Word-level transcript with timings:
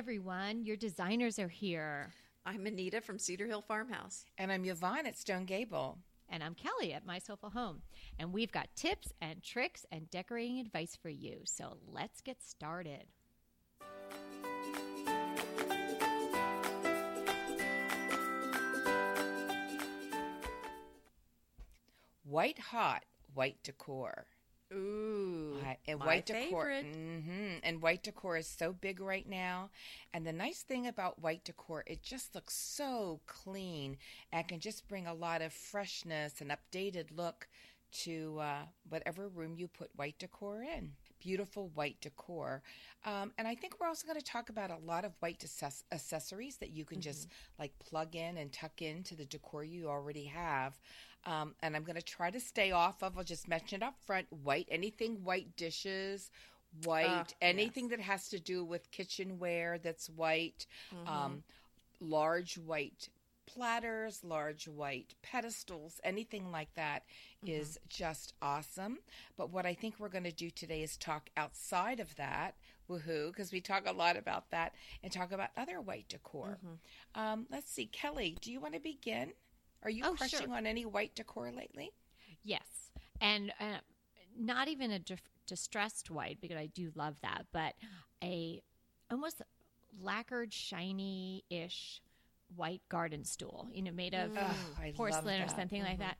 everyone. 0.00 0.64
Your 0.64 0.78
designers 0.78 1.38
are 1.38 1.46
here. 1.46 2.14
I'm 2.46 2.64
Anita 2.64 3.02
from 3.02 3.18
Cedar 3.18 3.46
Hill 3.46 3.60
Farmhouse. 3.60 4.24
And 4.38 4.50
I'm 4.50 4.64
Yvonne 4.64 5.04
at 5.04 5.18
Stone 5.18 5.44
Gable. 5.44 5.98
And 6.30 6.42
I'm 6.42 6.54
Kelly 6.54 6.94
at 6.94 7.04
My 7.04 7.18
Soulful 7.18 7.50
Home. 7.50 7.82
And 8.18 8.32
we've 8.32 8.50
got 8.50 8.74
tips 8.74 9.12
and 9.20 9.42
tricks 9.42 9.84
and 9.92 10.10
decorating 10.10 10.58
advice 10.58 10.96
for 10.96 11.10
you. 11.10 11.40
So 11.44 11.76
let's 11.86 12.22
get 12.22 12.42
started. 12.42 13.04
White 22.24 22.58
hot, 22.58 23.04
white 23.34 23.62
decor. 23.62 24.24
Ooh, 24.72 25.56
Right, 25.64 25.78
and 25.86 25.98
my 25.98 26.06
white 26.06 26.26
decor, 26.26 26.70
favorite. 26.70 26.86
hmm 26.94 27.56
and 27.62 27.82
white 27.82 28.02
decor 28.02 28.36
is 28.36 28.46
so 28.46 28.72
big 28.72 29.00
right 29.00 29.28
now. 29.28 29.70
And 30.12 30.26
the 30.26 30.32
nice 30.32 30.62
thing 30.62 30.86
about 30.86 31.20
white 31.20 31.44
decor, 31.44 31.82
it 31.86 32.02
just 32.02 32.34
looks 32.34 32.54
so 32.56 33.20
clean 33.26 33.98
and 34.32 34.46
can 34.48 34.60
just 34.60 34.88
bring 34.88 35.06
a 35.06 35.14
lot 35.14 35.42
of 35.42 35.52
freshness 35.52 36.40
and 36.40 36.50
updated 36.52 37.16
look 37.16 37.48
to 38.04 38.38
uh, 38.40 38.66
whatever 38.88 39.28
room 39.28 39.54
you 39.56 39.66
put 39.68 39.90
white 39.96 40.18
decor 40.18 40.62
in. 40.62 40.92
Beautiful 41.20 41.68
white 41.74 42.00
decor, 42.00 42.62
um, 43.04 43.32
and 43.36 43.46
I 43.46 43.54
think 43.54 43.78
we're 43.78 43.86
also 43.88 44.06
going 44.06 44.18
to 44.18 44.24
talk 44.24 44.48
about 44.48 44.70
a 44.70 44.78
lot 44.86 45.04
of 45.04 45.12
white 45.20 45.42
access- 45.44 45.84
accessories 45.92 46.56
that 46.56 46.70
you 46.70 46.84
can 46.86 47.00
just 47.02 47.28
like 47.58 47.78
plug 47.78 48.16
in 48.16 48.38
and 48.38 48.50
tuck 48.50 48.80
into 48.80 49.14
the 49.14 49.26
decor 49.26 49.62
you 49.62 49.88
already 49.88 50.24
have. 50.24 50.78
Um, 51.26 51.54
and 51.62 51.76
I'm 51.76 51.84
going 51.84 51.96
to 51.96 52.02
try 52.02 52.30
to 52.30 52.40
stay 52.40 52.72
off 52.72 53.02
of. 53.02 53.18
I'll 53.18 53.24
just 53.24 53.48
mention 53.48 53.82
it 53.82 53.84
up 53.86 53.96
front: 54.06 54.28
white, 54.42 54.66
anything 54.70 55.22
white 55.22 55.54
dishes, 55.56 56.30
white, 56.84 57.06
Ah, 57.06 57.24
anything 57.42 57.88
that 57.88 58.00
has 58.00 58.28
to 58.30 58.40
do 58.40 58.64
with 58.64 58.90
kitchenware 58.90 59.76
that's 59.78 60.08
white, 60.08 60.64
Mm-hmm. 60.94 61.08
um, 61.08 61.42
large 62.00 62.56
white 62.56 63.10
platters, 63.54 64.22
large 64.24 64.68
white 64.68 65.14
pedestals, 65.22 66.00
anything 66.04 66.50
like 66.52 66.72
that 66.74 67.02
is 67.46 67.78
just 67.88 68.34
awesome. 68.40 68.98
But 69.36 69.50
what 69.50 69.66
I 69.66 69.74
think 69.74 69.94
we're 69.98 70.08
going 70.08 70.24
to 70.24 70.32
do 70.32 70.50
today 70.50 70.82
is 70.82 70.96
talk 70.96 71.30
outside 71.36 72.00
of 72.00 72.14
that. 72.16 72.54
Woohoo, 72.88 73.28
because 73.28 73.52
we 73.52 73.60
talk 73.60 73.88
a 73.88 73.92
lot 73.92 74.16
about 74.16 74.50
that 74.50 74.74
and 75.02 75.12
talk 75.12 75.32
about 75.32 75.50
other 75.56 75.80
white 75.80 76.08
decor. 76.08 76.58
Um, 77.14 77.46
let's 77.50 77.70
see, 77.70 77.86
Kelly, 77.86 78.36
do 78.40 78.52
you 78.52 78.60
want 78.60 78.74
to 78.74 78.80
begin? 78.80 79.32
Are 79.82 79.90
you 79.90 80.02
Oh, 80.04 80.14
crushing 80.14 80.46
sure. 80.46 80.56
on 80.56 80.66
any 80.66 80.84
white 80.84 81.14
decor 81.14 81.50
lately? 81.52 81.92
Yes. 82.42 82.90
And 83.20 83.52
uh, 83.60 83.78
not 84.38 84.68
even 84.68 84.90
a 84.90 84.98
dif- 84.98 85.28
distressed 85.46 86.10
white, 86.10 86.38
because 86.40 86.56
I 86.56 86.66
do 86.66 86.90
love 86.94 87.16
that, 87.22 87.46
but 87.52 87.74
a 88.22 88.62
almost 89.10 89.42
lacquered, 90.02 90.52
shiny 90.52 91.44
ish 91.50 92.00
white 92.56 92.82
garden 92.88 93.24
stool, 93.24 93.68
you 93.72 93.82
know, 93.82 93.92
made 93.92 94.14
of 94.14 94.30
Oh, 94.36 94.54
porcelain 94.96 95.42
or 95.42 95.48
something 95.48 95.82
like 95.82 95.98
that. 95.98 96.16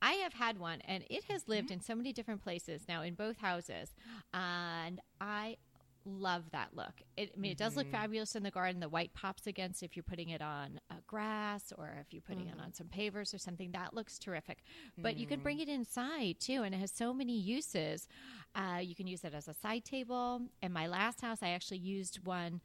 I 0.00 0.12
have 0.12 0.32
had 0.34 0.58
one, 0.58 0.80
and 0.82 1.04
it 1.10 1.24
has 1.24 1.48
lived 1.48 1.70
in 1.70 1.80
so 1.80 1.94
many 1.94 2.12
different 2.12 2.42
places 2.42 2.82
now 2.88 3.02
in 3.02 3.14
both 3.14 3.38
houses, 3.38 3.90
and 4.32 5.00
I 5.20 5.56
love 6.04 6.44
that 6.52 6.68
look. 6.74 7.02
It, 7.16 7.32
I 7.36 7.40
mean, 7.40 7.50
it 7.52 7.58
does 7.58 7.76
look 7.76 7.90
fabulous 7.90 8.34
in 8.34 8.42
the 8.42 8.50
garden. 8.50 8.80
The 8.80 8.88
white 8.88 9.12
pops 9.12 9.46
against 9.46 9.82
if 9.82 9.96
you're 9.96 10.04
putting 10.04 10.30
it 10.30 10.40
on 10.40 10.80
uh, 10.90 10.94
grass 11.06 11.72
or 11.76 11.98
if 12.00 12.12
you're 12.12 12.22
putting 12.22 12.46
it 12.46 12.54
on 12.60 12.72
some 12.72 12.86
pavers 12.86 13.34
or 13.34 13.38
something. 13.38 13.72
That 13.72 13.92
looks 13.92 14.18
terrific. 14.18 14.58
But 15.02 15.16
you 15.16 15.26
can 15.26 15.40
bring 15.40 15.58
it 15.58 15.68
inside 15.68 16.36
too, 16.40 16.62
and 16.62 16.74
it 16.74 16.78
has 16.78 16.92
so 16.92 17.12
many 17.12 17.36
uses. 17.38 18.08
Uh, 18.54 18.78
you 18.80 18.94
can 18.94 19.06
use 19.06 19.24
it 19.24 19.34
as 19.34 19.48
a 19.48 19.54
side 19.54 19.84
table. 19.84 20.42
In 20.62 20.72
my 20.72 20.86
last 20.86 21.20
house, 21.20 21.38
I 21.42 21.48
actually 21.48 21.78
used 21.78 22.24
one 22.24 22.60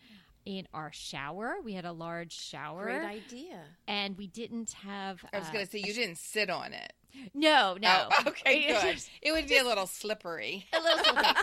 in 0.46 0.68
our 0.74 0.92
shower. 0.92 1.56
We 1.64 1.74
had 1.74 1.86
a 1.86 1.92
large 1.92 2.34
shower, 2.34 2.86
Great 2.86 3.24
idea. 3.26 3.62
and 3.88 4.18
we 4.18 4.28
didn't 4.28 4.74
have. 4.74 5.24
I 5.34 5.40
was 5.40 5.50
uh, 5.50 5.52
going 5.52 5.66
to 5.66 5.72
say 5.72 5.80
you 5.80 5.94
didn't 5.94 6.18
sit 6.18 6.50
on 6.50 6.74
it. 6.74 6.94
no, 7.34 7.78
no. 7.80 8.08
Oh, 8.12 8.24
okay, 8.28 8.68
good. 8.68 8.98
It 9.22 9.32
would 9.32 9.48
be 9.48 9.58
a 9.58 9.64
little 9.64 9.88
slippery. 9.88 10.66
A 10.74 10.80
little 10.82 11.04
something. 11.04 11.24
No. 11.24 11.34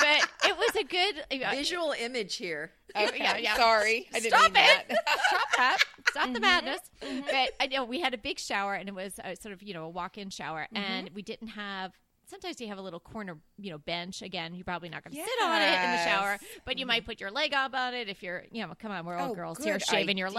But 0.00 0.28
it 0.48 0.56
was 0.58 0.76
a 0.76 0.84
good. 0.84 1.44
uh, 1.44 1.50
Visual 1.50 1.94
image 1.98 2.36
here. 2.36 2.70
Okay, 2.96 3.18
Yeah, 3.18 3.36
yeah. 3.38 3.56
sorry. 3.56 4.06
I 4.14 4.20
didn't 4.20 4.38
Stop 4.38 4.52
mean 4.52 4.62
it! 4.62 4.88
that. 4.88 5.18
Stop 5.28 5.48
that! 5.56 5.78
Stop 6.10 6.26
the 6.26 6.32
mm-hmm. 6.34 6.40
madness! 6.42 6.78
Mm-hmm. 7.02 7.20
But 7.26 7.34
uh, 7.34 7.46
I 7.58 7.66
know 7.66 7.84
we 7.84 8.00
had 8.00 8.14
a 8.14 8.18
big 8.18 8.38
shower, 8.38 8.74
and 8.74 8.88
it 8.88 8.94
was 8.94 9.18
a, 9.24 9.34
sort 9.34 9.52
of 9.52 9.64
you 9.64 9.74
know 9.74 9.84
a 9.86 9.88
walk-in 9.88 10.30
shower, 10.30 10.68
mm-hmm. 10.72 10.76
and 10.76 11.10
we 11.12 11.22
didn't 11.22 11.48
have. 11.48 11.92
Sometimes 12.34 12.60
you 12.60 12.66
have 12.66 12.78
a 12.78 12.82
little 12.82 12.98
corner, 12.98 13.38
you 13.58 13.70
know, 13.70 13.78
bench. 13.78 14.20
Again, 14.20 14.54
you're 14.56 14.64
probably 14.64 14.88
not 14.88 15.04
going 15.04 15.14
to 15.14 15.22
sit 15.22 15.44
on 15.44 15.62
it 15.62 15.84
in 15.84 15.90
the 15.92 15.98
shower, 15.98 16.36
but 16.64 16.78
you 16.78 16.84
might 16.84 17.04
put 17.06 17.20
your 17.20 17.30
leg 17.30 17.54
up 17.54 17.74
on 17.74 17.94
it 17.94 18.08
if 18.08 18.24
you're, 18.24 18.42
you 18.50 18.66
know, 18.66 18.72
come 18.76 18.90
on, 18.90 19.06
we're 19.06 19.16
all 19.16 19.30
Oh, 19.30 19.34
girls 19.36 19.62
here, 19.62 19.78
shaving 19.78 20.18
your 20.18 20.26
idea. 20.28 20.36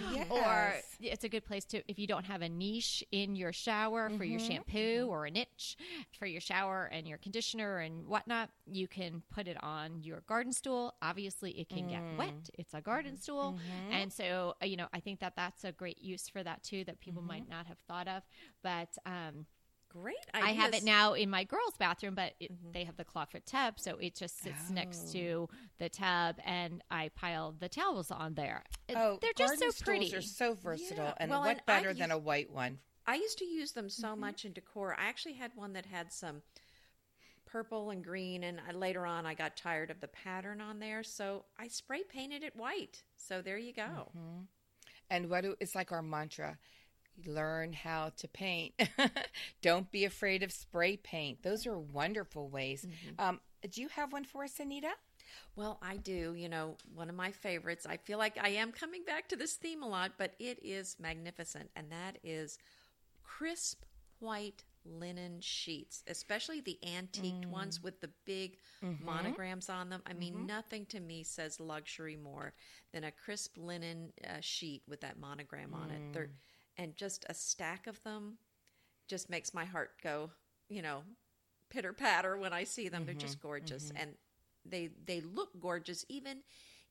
legs, 0.00 0.26
or 0.30 0.76
it's 0.98 1.22
a 1.24 1.28
good 1.28 1.44
place 1.44 1.66
to 1.66 1.82
if 1.88 1.98
you 1.98 2.06
don't 2.06 2.24
have 2.24 2.40
a 2.40 2.48
niche 2.48 3.04
in 3.12 3.36
your 3.36 3.52
shower 3.52 4.08
for 4.16 4.24
your 4.24 4.38
Mm-hmm. 4.40 4.52
shampoo 4.52 5.06
or 5.10 5.26
a 5.26 5.30
niche 5.30 5.76
for 6.18 6.24
your 6.24 6.40
shower 6.40 6.88
and 6.90 7.06
your 7.06 7.18
conditioner 7.18 7.78
and 7.80 8.06
whatnot 8.06 8.48
you 8.66 8.88
can 8.88 9.22
put 9.34 9.46
it 9.46 9.62
on 9.62 10.02
your 10.02 10.20
garden 10.26 10.52
stool 10.52 10.94
obviously 11.02 11.50
it 11.52 11.68
can 11.68 11.86
get 11.88 12.00
Mm. 12.02 12.16
wet 12.18 12.50
it's 12.54 12.72
a 12.74 12.80
garden 12.80 13.16
stool 13.16 13.52
Mm-hmm. 13.58 13.92
and 13.92 14.12
so 14.12 14.54
uh, 14.62 14.66
you 14.66 14.76
know 14.76 14.86
i 14.92 15.00
think 15.00 15.20
that 15.20 15.34
that's 15.36 15.64
a 15.64 15.72
great 15.72 16.00
use 16.02 16.28
for 16.28 16.42
that 16.42 16.62
too 16.62 16.84
that 16.84 17.00
people 17.00 17.22
might 17.22 17.42
Mm-hmm. 17.42 17.50
not 17.50 17.66
have 17.66 17.78
thought 17.88 18.08
of 18.08 18.22
but 18.62 18.88
um 19.06 19.46
Great 19.90 20.16
I 20.32 20.52
have 20.52 20.72
it 20.72 20.84
now 20.84 21.14
in 21.14 21.28
my 21.30 21.42
girls' 21.44 21.76
bathroom, 21.76 22.14
but 22.14 22.34
it, 22.38 22.52
they 22.72 22.84
have 22.84 22.96
the 22.96 23.04
clawfoot 23.04 23.44
tub, 23.44 23.80
so 23.80 23.96
it 23.96 24.14
just 24.14 24.38
sits 24.40 24.70
next 24.70 25.08
Oh. 25.08 25.12
to 25.12 25.48
the 25.78 25.88
tub, 25.88 26.36
and 26.44 26.82
I 26.90 27.08
pile 27.08 27.52
the 27.58 27.68
towels 27.68 28.10
on 28.12 28.34
there. 28.34 28.62
Oh, 28.94 29.18
They're 29.20 29.32
just 29.36 29.58
so 29.58 29.72
pretty. 29.84 30.08
They're 30.08 30.20
so 30.22 30.54
versatile, 30.54 31.04
Yeah. 31.06 31.14
and 31.18 31.30
Well, 31.30 31.40
what 31.40 31.50
and 31.50 31.60
I 31.66 31.76
better 31.78 31.92
than 31.92 32.10
use- 32.10 32.16
a 32.16 32.18
white 32.18 32.50
one? 32.50 32.78
I 33.04 33.16
used 33.16 33.38
to 33.38 33.44
use 33.44 33.72
them 33.72 33.90
so 33.90 34.08
Mm-hmm. 34.08 34.20
much 34.20 34.44
in 34.44 34.52
decor. 34.52 34.94
I 34.96 35.06
actually 35.08 35.34
had 35.34 35.56
one 35.56 35.72
that 35.72 35.86
had 35.86 36.12
some 36.12 36.42
purple 37.44 37.90
and 37.90 38.04
green, 38.04 38.44
and 38.44 38.60
I, 38.60 38.70
later 38.72 39.04
on 39.06 39.26
I 39.26 39.34
got 39.34 39.56
tired 39.56 39.90
of 39.90 40.00
the 40.00 40.06
pattern 40.08 40.60
on 40.60 40.78
there, 40.78 41.02
so 41.02 41.46
I 41.58 41.66
spray 41.66 42.04
painted 42.04 42.44
it 42.44 42.54
white. 42.54 43.02
So 43.16 43.42
there 43.42 43.58
you 43.58 43.72
go. 43.72 43.82
Mm-hmm. 44.16 44.42
And 45.10 45.28
what 45.28 45.40
do, 45.42 45.56
it's 45.58 45.74
like 45.74 45.90
our 45.90 46.02
mantra: 46.02 46.58
learn 47.26 47.72
how 47.72 48.12
to 48.16 48.28
paint. 48.28 48.74
Don't 49.62 49.90
be 49.90 50.04
afraid 50.04 50.42
of 50.42 50.52
spray 50.52 50.96
paint. 50.96 51.42
Those 51.42 51.66
are 51.66 51.78
wonderful 51.78 52.48
ways. 52.48 52.86
Mm-hmm. 52.86 53.20
Um, 53.28 53.40
do 53.70 53.80
you 53.80 53.88
have 53.88 54.12
one 54.12 54.24
for 54.24 54.44
us, 54.44 54.58
Anita? 54.60 54.90
Well, 55.56 55.78
I 55.82 55.96
do. 55.96 56.34
You 56.34 56.48
know, 56.48 56.76
one 56.94 57.08
of 57.08 57.14
my 57.14 57.30
favorites. 57.30 57.86
I 57.88 57.96
feel 57.96 58.18
like 58.18 58.38
I 58.40 58.50
am 58.50 58.72
coming 58.72 59.04
back 59.04 59.28
to 59.28 59.36
this 59.36 59.54
theme 59.54 59.82
a 59.82 59.88
lot, 59.88 60.12
but 60.18 60.34
it 60.38 60.58
is 60.62 60.96
magnificent, 60.98 61.70
and 61.76 61.90
that 61.90 62.18
is 62.24 62.58
crisp 63.22 63.84
white 64.18 64.64
linen 64.84 65.40
sheets, 65.40 66.02
especially 66.06 66.60
the 66.60 66.78
antiqued 66.82 67.44
ones 67.46 67.82
with 67.82 68.00
the 68.00 68.10
big 68.24 68.56
monograms 69.04 69.68
on 69.68 69.90
them. 69.90 70.02
I 70.06 70.14
mean, 70.14 70.46
nothing 70.46 70.86
to 70.86 71.00
me 71.00 71.22
says 71.22 71.60
luxury 71.60 72.16
more 72.16 72.54
than 72.92 73.04
a 73.04 73.10
crisp 73.10 73.56
linen 73.58 74.12
uh, 74.26 74.40
sheet 74.40 74.82
with 74.88 75.00
that 75.02 75.18
monogram 75.18 75.74
on 75.74 75.90
it. 75.90 76.00
They're, 76.12 76.30
and 76.80 76.96
just 76.96 77.26
a 77.28 77.34
stack 77.34 77.86
of 77.86 78.02
them 78.02 78.38
just 79.06 79.28
makes 79.28 79.52
my 79.52 79.66
heart 79.66 79.90
go, 80.02 80.30
you 80.70 80.80
know, 80.80 81.02
pitter 81.68 81.92
patter 81.92 82.38
when 82.38 82.54
I 82.54 82.64
see 82.64 82.88
them. 82.88 83.04
They're 83.04 83.14
just 83.14 83.38
mm-hmm, 83.38 83.48
gorgeous, 83.48 83.88
mm-hmm. 83.88 83.98
and 83.98 84.10
they 84.64 84.88
they 85.04 85.20
look 85.20 85.50
gorgeous 85.60 86.06
even 86.08 86.38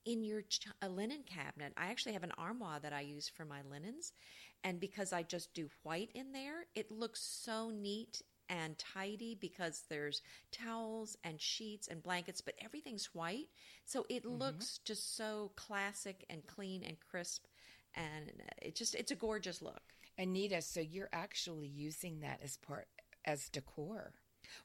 in 0.06 0.24
your 0.24 0.44
ch- 0.44 0.68
a 0.82 0.88
linen 0.88 1.24
cabinet. 1.26 1.74
I 1.76 1.88
actually 1.88 2.14
have 2.14 2.24
an 2.24 2.34
armoire 2.38 2.80
that 2.80 2.94
I 2.94 3.02
use 3.02 3.28
for 3.28 3.46
my 3.46 3.62
linens, 3.70 4.14
and 4.64 4.80
because 4.80 5.12
I 5.12 5.24
just 5.24 5.56
do 5.56 5.70
white 5.82 6.12
in 6.14 6.32
there, 6.34 6.66
it 6.76 6.92
looks 6.92 7.22
so 7.22 7.72
neat 7.72 8.22
and 8.48 8.78
tidy 8.78 9.38
because 9.40 9.84
there's 9.90 10.22
towels 10.52 11.18
and 11.24 11.42
sheets 11.42 11.88
and 11.88 12.02
blankets, 12.02 12.42
but 12.42 12.56
everything's 12.64 13.10
white, 13.14 13.48
so 13.86 14.06
it 14.08 14.24
mm-hmm. 14.24 14.38
looks 14.38 14.80
just 14.86 15.18
so 15.18 15.52
classic 15.56 16.26
and 16.30 16.46
clean 16.46 16.84
and 16.84 16.98
crisp, 17.00 17.46
and 18.00 18.32
it 18.62 18.76
just 18.76 18.96
it's 18.96 19.12
a 19.12 19.16
gorgeous 19.16 19.62
look. 19.62 19.82
Anita, 20.18 20.62
so 20.62 20.80
you're 20.80 21.10
actually 21.14 21.68
using 21.68 22.20
that 22.22 22.40
as 22.44 22.58
part 22.58 22.88
as 23.26 23.50
decor. 23.50 24.14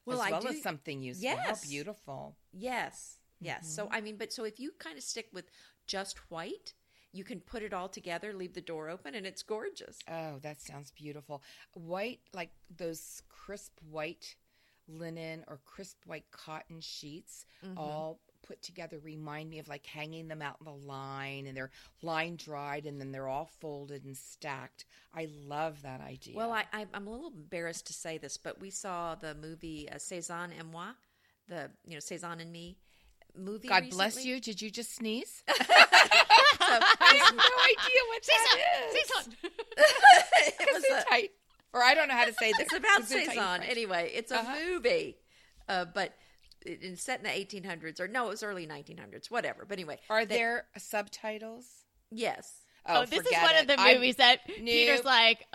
Well, 0.07 0.21
as 0.23 0.29
I 0.29 0.31
well 0.33 0.41
do- 0.43 0.49
as 0.49 0.63
something 0.63 1.03
useful. 1.03 1.29
How 1.31 1.49
Yes. 1.49 1.67
beautiful. 1.69 2.37
Yes. 2.53 3.19
Yes. 3.41 3.69
So 3.69 3.89
I 3.91 4.01
mean, 4.01 4.17
but 4.17 4.33
so 4.33 4.45
if 4.45 4.59
you 4.59 4.73
kind 4.79 4.97
of 4.97 5.05
stick 5.05 5.29
with 5.33 5.47
just 5.87 6.19
white, 6.31 6.73
you 7.13 7.25
can 7.25 7.41
put 7.41 7.63
it 7.63 7.73
all 7.75 7.89
together, 7.89 8.33
leave 8.33 8.55
the 8.55 8.61
door 8.73 8.89
open, 8.89 9.15
and 9.15 9.27
it's 9.27 9.43
gorgeous. 9.43 9.99
Oh, 10.09 10.39
that 10.41 10.61
sounds 10.61 10.91
beautiful. 10.93 11.43
White, 11.75 12.21
like 12.33 12.51
those 12.75 13.23
crisp 13.29 13.79
white 13.91 14.37
linen 14.89 15.45
or 15.49 15.61
crisp 15.65 15.99
white 16.07 16.31
cotton 16.31 16.81
sheets, 16.81 17.45
Mm-hmm. 17.65 17.79
all 17.79 18.21
put 18.47 18.63
together, 18.63 18.99
remind 19.03 19.51
me 19.51 19.59
of 19.59 19.69
like 19.69 19.87
hanging 19.87 20.29
them 20.29 20.43
out 20.43 20.57
in 20.61 20.65
the 20.67 20.87
line 20.87 21.47
and 21.47 21.57
they're 21.57 21.71
line 22.03 22.37
dried 22.37 22.87
and 22.87 23.01
then 23.01 23.11
they're 23.13 23.29
all 23.29 23.51
folded 23.61 24.05
and 24.05 24.17
stacked. 24.17 24.85
I 25.15 25.29
love 25.47 25.83
that 25.83 26.01
idea. 26.01 26.37
Well, 26.37 26.53
I, 26.53 26.65
I'm 26.73 27.07
a 27.07 27.11
little 27.11 27.33
embarrassed 27.35 27.87
to 27.89 27.93
say 27.93 28.19
this, 28.19 28.37
but 28.37 28.61
we 28.61 28.71
saw 28.71 29.15
the 29.15 29.35
movie 29.35 29.89
uh, 29.91 29.99
Cezanne 29.99 30.53
et 30.59 30.65
moi, 30.67 30.89
the 31.49 31.71
you 31.87 31.95
know 31.95 32.01
Cezanne 32.01 32.41
and 32.41 32.53
me, 32.53 32.77
movie. 33.37 33.69
God 33.69 33.91
bless 33.91 34.25
you. 34.25 34.41
Did 34.41 34.61
you 34.63 34.71
just 34.71 34.95
sneeze? 34.95 35.43
So, 36.57 36.71
I 36.81 37.21
have 37.23 37.35
no 37.35 37.43
idea 37.43 38.01
what 38.09 38.23
that 38.27 38.57
is. 38.95 39.09
Cezanne. 39.11 39.37
it 40.47 40.69
was 40.73 40.85
a-. 41.13 41.31
Or 41.75 41.83
I 41.83 41.95
don't 41.95 42.09
know 42.09 42.15
how 42.15 42.25
to 42.25 42.33
say 42.33 42.53
this. 42.59 42.61
it's 42.73 42.75
about 42.75 43.03
Gesundheit 43.03 43.11
in 43.23 43.27
saison. 43.29 43.35
French. 43.59 43.65
Anyway, 43.71 44.13
it's 44.15 44.33
a 44.33 44.39
Uh-huh. 44.39 44.55
movie, 44.67 45.17
uh, 45.69 45.85
but 45.93 46.17
it's 46.65 47.03
set 47.03 47.19
in 47.21 47.25
the 47.25 47.31
1800s 47.31 48.01
or 48.01 48.09
no, 48.09 48.27
it 48.27 48.31
was 48.31 48.43
early 48.43 48.67
1900s, 48.67 49.31
whatever. 49.31 49.65
But 49.69 49.79
anyway, 49.79 49.99
Are 50.11 50.25
they- 50.25 50.37
there 50.37 50.67
subtitles? 50.79 51.67
Yes. 52.11 52.61
Oh, 52.87 53.07
this 53.07 53.25
is 53.27 53.33
one 53.43 53.55
it. 53.55 53.61
of 53.63 53.67
the 53.67 53.81
I'm- 53.81 53.95
movies 53.95 54.17
that 54.17 54.45
Peter's 54.47 55.05
like, 55.05 55.47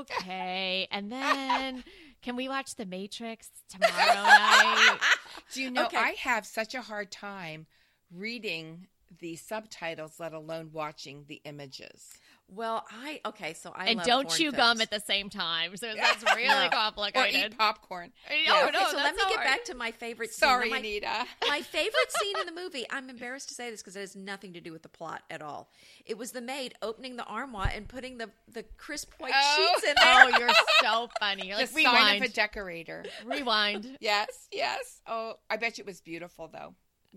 okay, 0.00 0.88
and 0.90 1.10
then 1.10 1.84
can 2.22 2.36
we 2.36 2.48
watch 2.48 2.74
The 2.74 2.86
Matrix 2.86 3.48
tomorrow 3.68 4.14
night? 4.24 4.98
Do 5.52 5.62
you 5.62 5.70
know 5.70 5.86
Okay. 5.86 5.96
I 5.96 6.10
have 6.20 6.44
such 6.46 6.74
a 6.74 6.82
hard 6.82 7.10
time 7.10 7.66
reading 8.12 8.86
the 9.20 9.36
subtitles, 9.36 10.18
let 10.18 10.32
alone 10.32 10.70
watching 10.72 11.24
the 11.28 11.40
images. 11.44 12.12
Well, 12.50 12.84
I 12.90 13.20
okay, 13.26 13.52
so 13.52 13.72
I 13.76 13.88
and 13.88 13.98
love 13.98 14.06
don't 14.06 14.24
foreign 14.30 14.38
chew 14.38 14.52
gum 14.52 14.80
at 14.80 14.90
the 14.90 15.00
same 15.00 15.28
time. 15.28 15.76
So 15.76 15.92
that's 15.96 16.24
really 16.34 16.48
No. 16.48 16.66
Or 16.66 16.70
complicated. 16.70 17.52
eat 17.52 17.58
popcorn. 17.58 18.10
Oh, 18.30 18.34
Yeah, 18.34 18.62
okay, 18.64 18.70
no, 18.72 18.90
so 18.90 18.96
let 18.96 19.14
me 19.14 19.20
so 19.20 19.28
get 19.28 19.36
hard. 19.36 19.46
back 19.46 19.64
to 19.66 19.74
my 19.74 19.90
favorite. 19.90 20.30
scene. 20.32 20.48
Sorry, 20.48 20.70
my, 20.70 20.78
Anita. 20.78 21.26
my 21.48 21.60
favorite 21.60 22.10
scene 22.20 22.38
in 22.40 22.46
the 22.46 22.58
movie. 22.58 22.86
I'm 22.90 23.10
embarrassed 23.10 23.48
to 23.50 23.54
say 23.54 23.70
this 23.70 23.82
because 23.82 23.96
it 23.96 24.00
has 24.00 24.16
nothing 24.16 24.54
to 24.54 24.60
do 24.60 24.72
with 24.72 24.82
the 24.82 24.88
plot 24.88 25.22
at 25.30 25.42
all. 25.42 25.70
It 26.06 26.16
was 26.16 26.32
the 26.32 26.40
maid 26.40 26.74
opening 26.80 27.16
the 27.16 27.24
armoire 27.24 27.70
and 27.74 27.86
putting 27.86 28.16
the 28.18 28.30
the 28.50 28.64
crisp 28.78 29.12
white 29.18 29.32
Oh. 29.34 29.56
sheets 29.74 29.88
in 29.88 29.94
there. 30.02 30.24
Oh, 30.24 30.38
you're 30.38 30.50
so 30.80 31.10
funny. 31.20 31.48
You're 31.48 31.58
The 31.66 31.74
like 31.74 31.84
sign 31.84 32.16
of 32.22 32.30
a 32.30 32.32
decorator. 32.32 33.04
rewind. 33.26 33.98
Yes, 34.00 34.28
yes. 34.50 35.00
Oh, 35.06 35.34
I 35.50 35.58
bet 35.58 35.76
you 35.76 35.82
it 35.82 35.86
was 35.86 36.00
beautiful 36.00 36.48
though. 36.50 36.74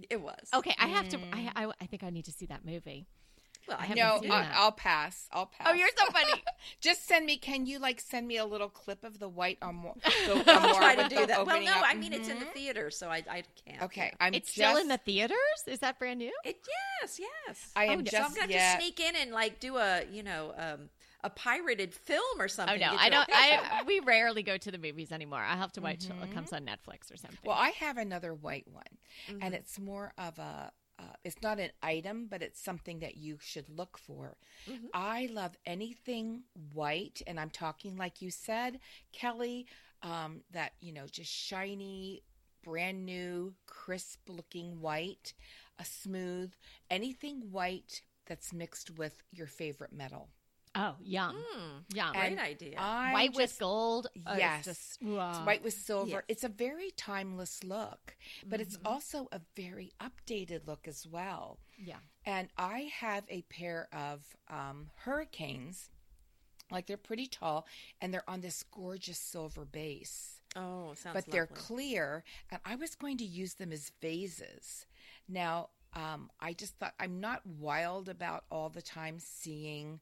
It 0.10 0.22
was. 0.22 0.40
Okay, 0.54 0.76
I 0.80 0.88
have 0.88 1.08
to. 1.10 1.18
I, 1.18 1.20
mm. 1.40 1.52
I, 1.56 1.72
I 1.82 1.86
think 1.86 2.04
I 2.04 2.10
need 2.10 2.26
to 2.26 2.32
see 2.32 2.46
that 2.48 2.66
movie. 2.66 3.08
Well, 3.68 3.78
I 3.80 3.86
haven't 3.86 3.98
No, 4.04 4.20
seen 4.22 4.32
I, 4.32 4.42
that. 4.44 4.54
I'll 4.56 4.72
pass. 4.72 5.28
I'll 5.32 5.46
pass. 5.46 5.68
Oh, 5.70 5.74
you're 5.74 5.90
so 5.98 6.06
funny. 6.12 6.44
Just 6.80 7.08
send 7.08 7.26
me. 7.26 7.38
Can 7.38 7.66
you 7.66 7.80
like 7.80 8.00
send 8.02 8.28
me 8.28 8.38
a 8.38 8.46
little 8.46 8.70
clip 8.70 9.04
of 9.04 9.20
the 9.20 9.30
white 9.30 9.58
armoire? 9.62 9.96
The 10.26 10.44
I'll 10.48 10.76
try 10.76 10.96
to 10.96 11.08
do 11.10 11.26
that. 11.26 11.46
Well, 11.46 11.62
no, 11.62 11.72
up? 11.72 11.84
I 11.86 11.96
mean 11.96 12.14
it's 12.14 12.28
in 12.30 12.40
the 12.40 12.46
Mhm. 12.46 12.54
theater, 12.54 12.92
so 12.92 13.10
I 13.10 13.24
I 13.30 13.44
can't. 13.66 13.82
Okay, 13.84 14.10
yeah. 14.12 14.18
I'm 14.26 14.34
It's 14.34 14.52
just, 14.54 14.56
still 14.56 14.78
in 14.78 14.88
the 14.88 14.98
theaters. 14.98 15.38
Is 15.68 15.80
that 15.80 15.98
brand 16.00 16.20
new? 16.20 16.34
It 16.44 16.58
yes 17.02 17.20
yes. 17.20 17.72
I 17.76 17.88
Oh, 17.88 17.92
am 17.94 18.06
so 18.06 18.18
I'm 18.18 18.24
just 18.24 18.36
going 18.36 18.48
to 18.50 18.54
yeah. 18.54 18.78
sneak 18.78 19.00
in 19.00 19.16
and 19.16 19.32
like 19.32 19.60
do 19.60 19.78
a 19.78 20.04
you 20.12 20.24
know 20.24 20.54
um, 20.58 20.90
a 21.24 21.30
pirated 21.30 21.94
film 21.94 22.40
or 22.40 22.48
something. 22.48 22.82
Oh 22.82 22.86
something. 22.86 22.98
no, 22.98 23.02
I 23.02 23.06
you 23.06 23.12
don't. 23.12 23.30
I 23.32 23.84
we 23.88 24.00
rarely 24.00 24.44
go 24.44 24.58
to 24.58 24.72
the 24.72 24.78
movies 24.78 25.12
anymore. 25.12 25.40
I 25.42 25.56
have 25.56 25.72
to 25.74 25.82
wait 25.82 26.00
till 26.02 26.16
Mm-hmm. 26.16 26.24
it 26.26 26.34
comes 26.34 26.52
on 26.54 26.62
Netflix 26.66 27.12
or 27.14 27.18
something. 27.18 27.40
Well, 27.44 27.56
I 27.58 27.70
have 27.80 27.98
another 27.98 28.34
white 28.34 28.68
one, 28.72 28.84
Mm-hmm. 29.30 29.44
and 29.44 29.54
it's 29.54 29.80
more 29.80 30.14
of 30.18 30.40
a. 30.40 30.72
Uh, 31.02 31.14
it's 31.24 31.42
not 31.42 31.60
an 31.60 31.72
item, 31.82 32.28
but 32.30 32.44
it's 32.44 32.62
something 32.62 33.00
that 33.00 33.18
you 33.18 33.38
should 33.42 33.68
look 33.70 33.98
for. 33.98 34.38
Mm-hmm. 34.70 34.88
I 34.94 35.30
love 35.34 35.58
anything 35.66 36.44
white, 36.74 37.22
and 37.26 37.40
I'm 37.40 37.50
talking 37.50 37.98
like 37.98 38.22
you 38.22 38.30
said, 38.30 38.80
Kelly. 39.12 39.66
Um, 40.04 40.42
that 40.52 40.74
you 40.80 40.94
know, 40.94 41.06
just 41.06 41.32
shiny, 41.32 42.24
brand 42.64 43.06
new, 43.06 43.54
crisp-looking 43.68 44.82
white, 44.82 45.34
a 45.80 45.86
smooth, 45.86 46.54
anything 46.90 47.52
white 47.52 48.02
that's 48.26 48.54
mixed 48.54 48.98
with 48.98 49.22
your 49.32 49.48
favorite 49.48 49.94
metal. 49.94 50.30
Oh, 50.76 50.96
yum, 51.02 51.36
Mm, 51.36 51.96
yum. 51.96 52.14
great 52.14 52.26
And 52.32 52.40
idea. 52.40 52.76
I 52.80 53.12
White 53.14 53.36
with 53.36 53.58
gold. 53.60 54.08
Oh, 54.26 54.32
it's 54.32 54.40
Yes. 54.40 54.66
just- 54.66 54.92
It's 55.02 55.10
wow. 55.10 55.46
white 55.46 55.64
with 55.64 55.74
silver. 55.74 56.10
Yes. 56.12 56.24
It's 56.28 56.44
a 56.44 56.50
very 56.50 56.92
timeless 56.92 57.64
look, 57.64 58.16
but 58.46 58.62
it's 58.62 58.78
Mm-hmm. 58.78 58.88
also 58.88 59.28
a 59.32 59.42
very 59.56 59.92
updated 60.00 60.68
look 60.68 60.88
as 60.88 61.06
well. 61.08 61.60
Yeah. 61.78 62.00
And 62.26 62.50
I 62.58 62.92
have 63.00 63.26
a 63.28 63.42
pair 63.44 63.90
of 63.92 64.36
um, 64.48 64.92
hurricanes, 64.96 65.90
like 66.70 66.86
they're 66.88 66.98
pretty 66.98 67.28
tall, 67.28 67.66
and 68.00 68.14
they're 68.14 68.30
on 68.30 68.42
this 68.42 68.64
gorgeous 68.64 69.20
silver 69.20 69.66
base. 69.66 70.38
oh, 70.56 70.94
sounds 70.96 71.14
but 71.14 71.26
they're 71.32 71.48
clear, 71.48 72.24
and 72.50 72.60
I 72.66 72.76
was 72.76 72.96
going 72.96 73.18
to 73.20 73.26
use 73.26 73.54
them 73.56 73.72
as 73.72 73.90
vases. 74.02 74.86
Now, 75.28 75.70
um, 75.94 76.30
I 76.42 76.52
just 76.54 76.76
thought 76.78 76.94
I'm 77.00 77.20
not 77.22 77.46
wild 77.46 78.10
about 78.10 78.44
all 78.52 78.70
the 78.70 78.82
time 78.82 79.18
seeing 79.20 80.02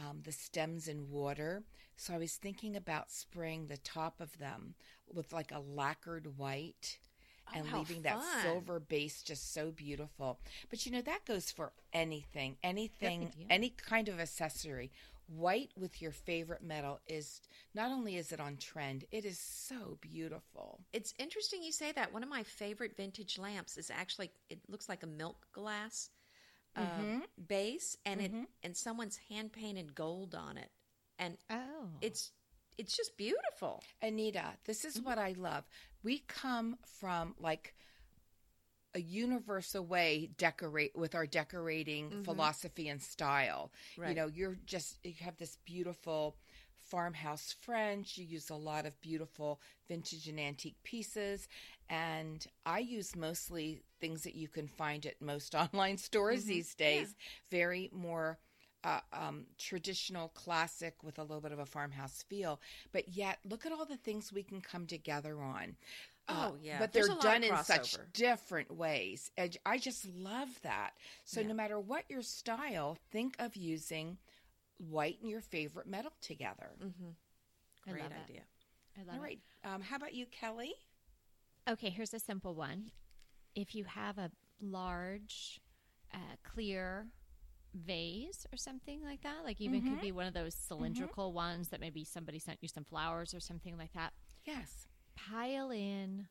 um, 0.00 0.22
the 0.24 0.32
stems 0.32 0.88
in 0.88 1.10
water. 1.10 1.64
So 1.96 2.14
I 2.14 2.18
was 2.18 2.36
thinking 2.36 2.76
about 2.76 3.10
spraying 3.12 3.66
the 3.66 3.76
top 3.78 4.20
of 4.20 4.38
them 4.38 4.74
with 5.12 5.32
like 5.32 5.52
a 5.52 5.60
lacquered 5.60 6.38
white 6.38 6.98
and 7.52 7.64
Oh, 7.64 7.70
how 7.70 7.78
leaving 7.78 8.02
that 8.02 8.22
silver 8.22 8.80
base 8.80 9.22
just 9.22 9.52
so 9.52 9.70
beautiful. 9.72 10.40
But 10.70 10.86
you 10.86 10.92
know, 10.92 11.02
that 11.02 11.24
goes 11.26 11.50
for 11.50 11.72
anything, 11.92 12.56
anything, 12.62 13.32
any 13.50 13.70
kind 13.70 14.08
of 14.08 14.20
accessory. 14.20 14.92
White 15.26 15.70
with 15.76 16.00
your 16.02 16.12
favorite 16.12 16.62
metal 16.62 17.00
is 17.06 17.40
not 17.74 17.90
only 17.92 18.16
is 18.16 18.32
it 18.32 18.40
on 18.40 18.56
trend, 18.56 19.04
it 19.12 19.24
is 19.24 19.38
so 19.38 19.98
beautiful. 20.00 20.80
It's 20.92 21.14
interesting 21.18 21.62
you 21.62 21.72
say 21.72 21.92
that. 21.92 22.12
One 22.12 22.22
of 22.22 22.28
my 22.28 22.42
favorite 22.42 22.96
vintage 22.96 23.38
lamps 23.38 23.76
is 23.76 23.90
actually 23.90 24.32
it 24.48 24.60
looks 24.68 24.88
like 24.88 25.02
a 25.02 25.06
milk 25.06 25.46
glass 25.52 26.10
uh, 26.76 26.82
Mm-hmm. 26.82 27.18
base, 27.48 27.96
and 28.04 28.20
it 28.20 28.32
and 28.62 28.76
someone's 28.76 29.16
hand 29.28 29.52
painted 29.52 29.94
gold 29.94 30.34
on 30.34 30.56
it, 30.56 30.70
and 31.18 31.36
Oh, 31.50 31.88
it's 32.00 32.32
it's 32.78 32.96
just 32.96 33.16
beautiful. 33.16 33.82
Anita, 34.02 34.44
this 34.64 34.84
is 34.84 35.00
what 35.02 35.18
I 35.18 35.34
love. 35.38 35.64
We 36.02 36.20
come 36.26 36.78
from 36.98 37.34
like 37.38 37.74
a 38.94 39.00
universal 39.00 39.84
way 39.84 40.30
decorate 40.36 40.96
with 40.96 41.14
our 41.14 41.26
decorating 41.26 42.10
philosophy 42.24 42.88
and 42.88 43.00
style. 43.00 43.70
You 43.96 44.14
know, 44.14 44.26
you're 44.26 44.58
just 44.66 44.98
you 45.04 45.14
have 45.20 45.36
this 45.36 45.56
beautiful 45.64 46.36
farmhouse 46.90 47.54
French. 47.60 48.18
You 48.18 48.26
use 48.26 48.50
a 48.50 48.54
lot 48.56 48.86
of 48.86 49.00
beautiful 49.00 49.60
vintage 49.88 50.28
and 50.28 50.40
antique 50.40 50.82
pieces, 50.84 51.48
and 51.88 52.46
I 52.66 52.80
use 52.80 53.16
mostly 53.16 53.82
things 54.00 54.22
that 54.24 54.34
you 54.34 54.48
can 54.48 54.68
find 54.68 55.06
at 55.06 55.20
most 55.20 55.54
online 55.56 55.98
stores 55.98 56.44
these 56.44 56.74
days. 56.74 57.14
Very 57.50 57.90
more 57.92 58.38
uh, 58.84 59.00
um, 59.12 59.44
traditional, 59.58 60.28
classic 60.28 60.94
with 61.02 61.18
a 61.18 61.22
little 61.22 61.40
bit 61.40 61.52
of 61.52 61.58
a 61.58 61.66
farmhouse 61.66 62.22
feel. 62.28 62.60
But 62.92 63.08
yet, 63.08 63.38
look 63.48 63.66
at 63.66 63.72
all 63.72 63.86
the 63.86 63.96
things 63.96 64.32
we 64.32 64.42
can 64.42 64.60
come 64.60 64.86
together 64.86 65.40
on. 65.42 65.76
Uh, 66.28 66.50
Oh, 66.50 66.56
yeah. 66.62 66.78
but 66.78 66.92
There's 66.92 67.08
they're 67.08 67.14
a 67.14 67.18
lot 67.18 67.26
of 67.36 67.42
done 67.42 67.42
in 67.44 67.56
such 67.56 67.98
different 68.12 68.70
ways. 68.70 69.30
And 69.36 69.56
I 69.66 69.78
just 69.78 70.06
love 70.06 70.60
that. 70.62 70.92
So 71.24 71.40
Yeah. 71.40 71.48
no 71.48 71.54
matter 71.54 71.78
what 71.80 72.04
your 72.08 72.22
style, 72.22 72.98
think 73.10 73.36
of 73.38 73.56
using 73.56 74.18
white 74.88 75.18
and 75.20 75.30
your 75.30 75.40
favorite 75.40 75.86
metal 75.86 76.12
together. 76.20 76.70
I 77.86 77.90
Great 77.90 78.02
love 78.02 78.12
it. 78.12 78.30
idea. 78.30 78.42
I 78.98 79.02
love 79.04 79.16
All 79.16 79.22
it. 79.22 79.24
right. 79.24 79.38
Um, 79.64 79.80
how 79.82 79.96
about 79.96 80.14
you, 80.14 80.26
Kelly? 80.26 80.72
Okay, 81.68 81.90
here's 81.90 82.14
a 82.14 82.18
simple 82.18 82.54
one. 82.54 82.90
If 83.54 83.74
you 83.74 83.84
have 83.84 84.18
a 84.18 84.30
large, 84.60 85.60
uh, 86.14 86.36
clear 86.44 87.06
vase 87.74 88.46
or 88.52 88.56
something 88.56 89.02
like 89.04 89.22
that, 89.22 89.44
like 89.44 89.60
even 89.60 89.80
Mm-hmm. 89.80 89.90
could 89.94 90.00
be 90.00 90.12
one 90.12 90.26
of 90.26 90.34
those 90.34 90.54
cylindrical 90.54 91.32
ones 91.32 91.68
that 91.68 91.80
maybe 91.80 92.04
somebody 92.04 92.38
sent 92.38 92.58
you 92.62 92.68
some 92.68 92.84
flowers 92.84 93.32
or 93.34 93.40
something 93.40 93.76
like 93.78 93.92
that. 93.92 94.12
Yes. 94.44 94.86
Pile 95.16 95.70
in 95.70 96.26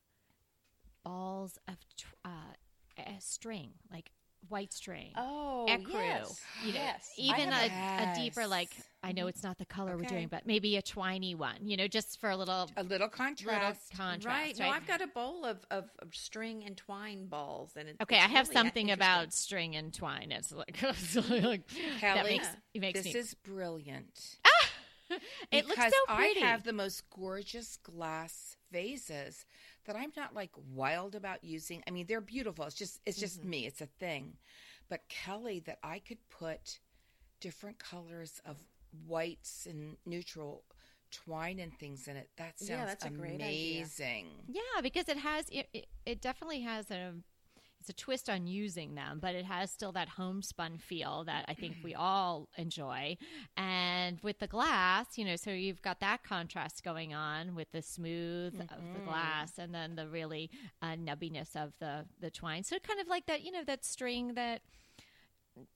balls 1.03 1.57
of 1.67 1.75
tr- 1.97 2.15
uh, 2.25 2.53
a 2.97 3.21
string, 3.21 3.71
like 3.91 4.11
white 4.47 4.73
string. 4.73 5.11
Oh, 5.15 5.65
ecru, 5.69 5.93
yes, 5.93 6.41
you 6.63 6.73
know, 6.73 6.79
yes. 6.79 7.11
even 7.17 7.49
a, 7.49 7.53
have- 7.53 8.17
a 8.17 8.19
deeper, 8.19 8.47
like 8.47 8.75
I 9.03 9.11
know 9.11 9.21
mm-hmm. 9.21 9.29
it's 9.29 9.43
not 9.43 9.57
the 9.57 9.65
color 9.65 9.97
we're 9.97 10.03
doing, 10.03 10.27
but 10.27 10.45
maybe 10.45 10.77
a 10.77 10.81
twiny 10.81 11.35
one, 11.35 11.57
you 11.65 11.77
know, 11.77 11.87
just 11.87 12.19
for 12.19 12.29
a 12.29 12.37
little 12.37 12.69
A 12.75 12.83
little 12.83 12.99
little 12.99 13.09
contrast. 13.09 13.95
contrast. 13.95 14.25
right. 14.25 14.59
Right. 14.59 14.59
No, 14.59 14.69
I've 14.69 14.87
got 14.87 15.01
a 15.01 15.07
bowl 15.07 15.45
of, 15.45 15.65
of, 15.71 15.85
of 15.99 16.13
string 16.13 16.63
and 16.65 16.75
twine 16.75 17.27
balls, 17.27 17.71
and 17.75 17.89
it, 17.89 17.95
Okay, 18.01 18.17
it's 18.17 18.25
I 18.25 18.27
have 18.27 18.47
really 18.49 18.61
something 18.61 18.91
about 18.91 19.33
string 19.33 19.75
and 19.75 19.93
twine. 19.93 20.31
It's 20.31 20.51
like, 20.51 20.77
it's 20.83 21.15
like 21.15 21.67
that 22.01 22.15
Kelly, 22.15 22.29
makes 22.31 22.47
it 22.73 22.81
makes 22.81 23.03
this 23.03 23.13
me. 23.13 23.19
is 23.19 23.33
brilliant. 23.33 24.37
Ah! 24.45 25.17
it 25.51 25.67
looks 25.67 25.81
so 25.81 26.15
pretty. 26.15 26.41
I 26.41 26.47
have 26.47 26.63
the 26.63 26.73
most 26.73 27.03
gorgeous 27.09 27.77
glass 27.77 28.57
vases 28.71 29.45
that 29.89 29.97
I'm 29.97 30.13
not 30.15 30.35
like 30.35 30.51
wild 30.75 31.15
about 31.15 31.43
using. 31.43 31.83
I 31.87 31.91
mean, 31.91 32.05
they're 32.07 32.21
beautiful. 32.21 32.65
It's 32.65 32.75
just 32.75 33.01
it's 33.05 33.19
just 33.19 33.39
Mm-hmm. 33.39 33.49
me. 33.49 33.65
It's 33.65 33.81
a 33.81 33.87
thing. 33.87 34.37
But 34.87 35.01
Kelly, 35.09 35.59
that 35.65 35.79
I 35.83 35.99
could 35.99 36.19
put 36.29 36.79
different 37.41 37.79
colors 37.79 38.39
of 38.45 38.57
whites 39.07 39.65
and 39.69 39.97
neutral 40.05 40.63
twine 41.11 41.59
and 41.59 41.73
things 41.79 42.07
in 42.07 42.17
it. 42.17 42.29
That 42.37 42.59
sounds 42.59 42.69
Yeah, 42.69 42.85
that's 42.85 43.05
a 43.05 43.09
great 43.09 43.41
idea. 43.41 43.45
amazing. 43.45 44.27
yeah, 44.47 44.81
because 44.81 45.09
it 45.09 45.17
has 45.17 45.49
it, 45.49 45.69
it, 45.73 45.87
it 46.05 46.21
definitely 46.21 46.61
has 46.61 46.91
a 46.91 47.13
it's 47.79 47.89
a 47.89 47.93
twist 47.93 48.29
on 48.29 48.45
using 48.45 48.95
them, 48.95 49.19
but 49.21 49.35
it 49.35 49.45
has 49.45 49.71
still 49.71 49.91
that 49.93 50.09
homespun 50.09 50.77
feel 50.77 51.23
that 51.25 51.45
I 51.47 51.53
think 51.53 51.77
we 51.83 51.95
all 51.95 52.49
enjoy. 52.57 53.17
And 53.55 54.19
with 54.21 54.39
the 54.39 54.47
glass, 54.47 55.17
you 55.17 55.23
know, 55.23 55.37
so 55.37 55.51
you've 55.51 55.81
got 55.81 56.01
that 56.01 56.23
contrast 56.23 56.83
going 56.83 57.13
on 57.13 57.55
with 57.55 57.71
the 57.71 57.81
smooth 57.81 58.59
of 58.59 58.81
the 58.93 58.99
glass 59.05 59.57
and 59.57 59.73
then 59.73 59.95
the 59.95 60.07
really 60.07 60.49
uh, 60.81 60.95
nubbiness 60.95 61.55
of 61.55 61.73
the 61.79 62.05
the 62.19 62.29
twine. 62.29 62.63
So 62.63 62.77
kind 62.79 62.99
of 62.99 63.07
like 63.07 63.25
that, 63.27 63.43
you 63.43 63.51
know, 63.51 63.63
that 63.65 63.85
string 63.85 64.33
that 64.33 64.61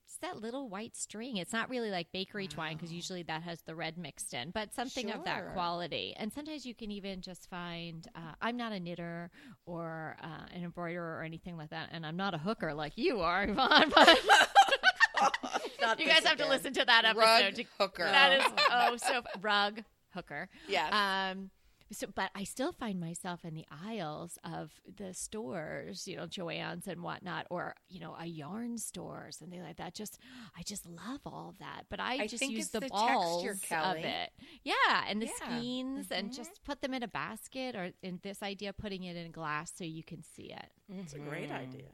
it's 0.04 0.16
that 0.18 0.40
little 0.40 0.68
white 0.68 0.96
string. 0.96 1.36
It's 1.38 1.52
not 1.52 1.68
really 1.68 1.90
like 1.90 2.08
bakery 2.12 2.46
twine 2.46 2.76
because 2.76 2.92
usually 2.92 3.22
that 3.24 3.42
has 3.42 3.62
the 3.62 3.74
red 3.74 3.98
mixed 3.98 4.32
in, 4.34 4.50
but 4.50 4.74
something 4.74 5.10
of 5.10 5.24
that 5.24 5.52
quality. 5.54 6.14
And 6.16 6.32
sometimes 6.32 6.64
you 6.64 6.74
can 6.74 6.90
even 6.90 7.20
just 7.20 7.48
find. 7.50 8.06
Uh, 8.14 8.32
I'm 8.40 8.56
not 8.56 8.72
a 8.72 8.80
knitter 8.80 9.30
or 9.66 10.16
uh, 10.22 10.46
an 10.54 10.64
embroiderer 10.64 11.18
or 11.18 11.22
anything 11.22 11.56
like 11.56 11.70
that, 11.70 11.88
and 11.92 12.06
I'm 12.06 12.16
not 12.16 12.34
a 12.34 12.38
hooker 12.38 12.74
like 12.74 12.92
you 12.96 13.20
are, 13.20 13.44
Yvonne. 13.44 13.90
But 13.94 14.18
Not 15.80 16.00
you 16.00 16.06
guys 16.06 16.24
have 16.24 16.38
to 16.38 16.48
listen 16.48 16.72
to 16.74 16.84
that 16.84 17.04
episode. 17.04 17.20
Rug 17.22 17.54
to- 17.54 17.64
hooker. 17.78 18.04
That 18.04 18.40
is 18.40 18.46
oh 18.70 18.96
so 18.96 19.22
rug 19.40 19.82
hooker. 20.14 20.48
Yes. 20.68 20.92
Um. 20.92 21.50
So, 21.94 22.06
but 22.14 22.30
I 22.34 22.44
still 22.44 22.72
find 22.72 23.00
myself 23.00 23.44
in 23.44 23.54
the 23.54 23.64
aisles 23.70 24.38
of 24.44 24.72
the 24.96 25.14
stores, 25.14 26.06
you 26.08 26.16
know, 26.16 26.26
Joann's 26.26 26.86
and 26.86 27.02
whatnot, 27.02 27.46
or 27.50 27.74
you 27.88 28.00
know, 28.00 28.16
a 28.18 28.26
yarn 28.26 28.78
store 28.78 29.24
or 29.26 29.30
something 29.30 29.62
like 29.62 29.76
that. 29.76 29.94
Just, 29.94 30.18
I 30.58 30.62
just 30.62 30.86
love 30.86 31.20
all 31.24 31.48
of 31.50 31.58
that. 31.58 31.84
But 31.88 32.00
I, 32.00 32.14
I 32.24 32.26
just 32.26 32.42
use 32.50 32.68
the, 32.68 32.80
the 32.80 32.88
balls 32.88 33.44
texture, 33.44 33.52
of 33.52 33.62
Kelly. 33.62 34.04
it. 34.04 34.30
Yeah, 34.64 35.04
and 35.08 35.22
the 35.22 35.26
Yeah. 35.26 35.32
skeins, 35.36 36.10
and 36.10 36.32
just 36.32 36.62
put 36.64 36.80
them 36.82 36.94
in 36.94 37.02
a 37.02 37.08
basket, 37.08 37.76
or 37.76 37.90
in 38.02 38.20
this 38.22 38.42
idea, 38.42 38.70
of 38.70 38.76
putting 38.78 39.04
it 39.04 39.16
in 39.16 39.30
glass 39.30 39.72
so 39.76 39.84
you 39.84 40.02
can 40.02 40.22
see 40.22 40.52
it. 40.52 40.70
It's 41.00 41.14
a 41.14 41.18
great 41.18 41.50
Mm-hmm. 41.50 41.54
idea. 41.74 41.90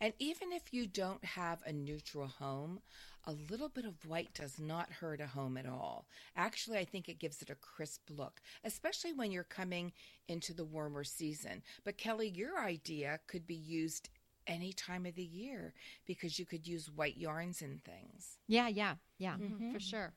And 0.00 0.14
even 0.18 0.52
if 0.52 0.72
you 0.72 0.86
don't 0.86 1.24
have 1.24 1.62
a 1.66 1.72
neutral 1.72 2.26
home, 2.26 2.80
a 3.24 3.32
little 3.50 3.68
bit 3.68 3.84
of 3.84 4.06
white 4.06 4.32
does 4.34 4.58
not 4.58 4.90
hurt 4.90 5.20
a 5.20 5.26
home 5.26 5.56
at 5.56 5.66
all. 5.66 6.06
Actually, 6.36 6.78
I 6.78 6.84
think 6.84 7.08
it 7.08 7.18
gives 7.18 7.42
it 7.42 7.50
a 7.50 7.54
crisp 7.54 8.02
look, 8.10 8.40
especially 8.64 9.12
when 9.12 9.30
you're 9.30 9.44
coming 9.44 9.92
into 10.28 10.54
the 10.54 10.64
warmer 10.64 11.04
season. 11.04 11.62
But 11.84 11.98
Kelly, 11.98 12.28
your 12.28 12.58
idea 12.58 13.20
could 13.26 13.46
be 13.46 13.54
used 13.54 14.08
any 14.46 14.72
time 14.72 15.04
of 15.06 15.14
the 15.14 15.22
year 15.22 15.74
because 16.06 16.38
you 16.38 16.46
could 16.46 16.66
use 16.66 16.90
white 16.90 17.16
yarns 17.18 17.60
and 17.62 17.82
things. 17.84 18.38
Yeah, 18.48 18.68
yeah, 18.68 18.94
yeah, 19.18 19.34
Mm-hmm. 19.34 19.72
for 19.72 19.80
sure. 19.80 20.14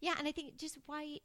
Yeah, 0.00 0.14
and 0.18 0.28
I 0.28 0.32
think 0.32 0.56
just 0.56 0.78
white, 0.86 1.22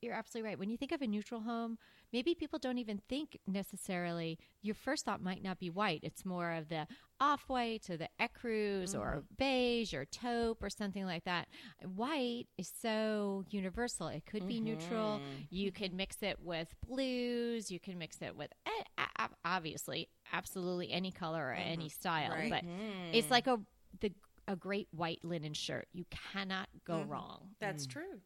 you're 0.00 0.14
absolutely 0.14 0.48
right. 0.50 0.58
When 0.58 0.70
you 0.70 0.76
think 0.76 0.92
of 0.92 1.02
a 1.02 1.06
neutral 1.06 1.40
home, 1.40 1.78
maybe 2.12 2.34
people 2.34 2.58
don't 2.58 2.78
even 2.78 3.00
think 3.08 3.38
necessarily, 3.46 4.38
your 4.62 4.74
first 4.74 5.04
thought 5.04 5.22
might 5.22 5.42
not 5.42 5.58
be 5.58 5.70
white. 5.70 6.00
It's 6.02 6.24
more 6.24 6.52
of 6.52 6.68
the 6.68 6.86
off 7.20 7.44
white 7.48 7.88
or 7.90 7.96
the 7.96 8.08
ecru's 8.20 8.92
Mm-hmm. 8.92 9.00
or 9.00 9.24
beige 9.36 9.92
or 9.94 10.04
taupe 10.04 10.62
or 10.62 10.70
something 10.70 11.04
like 11.04 11.24
that. 11.24 11.48
White 11.96 12.46
is 12.56 12.72
so 12.80 13.44
universal. 13.50 14.08
It 14.08 14.24
could 14.26 14.46
be 14.46 14.60
neutral. 14.60 15.18
Mm-hmm. 15.18 15.42
You 15.50 15.72
could 15.72 15.92
mix 15.92 16.22
it 16.22 16.38
with 16.40 16.68
blues. 16.86 17.70
You 17.70 17.80
can 17.80 17.98
mix 17.98 18.18
it 18.22 18.36
with, 18.36 18.50
a- 18.66 19.02
a- 19.22 19.28
obviously, 19.44 20.08
absolutely 20.32 20.92
any 20.92 21.10
color 21.10 21.44
or 21.48 21.52
any 21.52 21.88
style. 21.88 22.30
Right. 22.30 22.50
But 22.50 22.64
it's 23.12 23.30
like 23.30 23.46
a, 23.46 23.58
the, 24.00 24.12
a 24.46 24.54
great 24.56 24.88
white 24.92 25.24
linen 25.24 25.54
shirt. 25.54 25.88
You 25.92 26.04
cannot 26.32 26.68
go 26.86 27.02
wrong. 27.02 27.48
That's 27.60 27.86
true. 27.86 28.20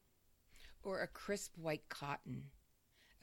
Or 0.84 1.00
a 1.00 1.06
crisp 1.06 1.52
white 1.56 1.88
cotton. 1.88 2.44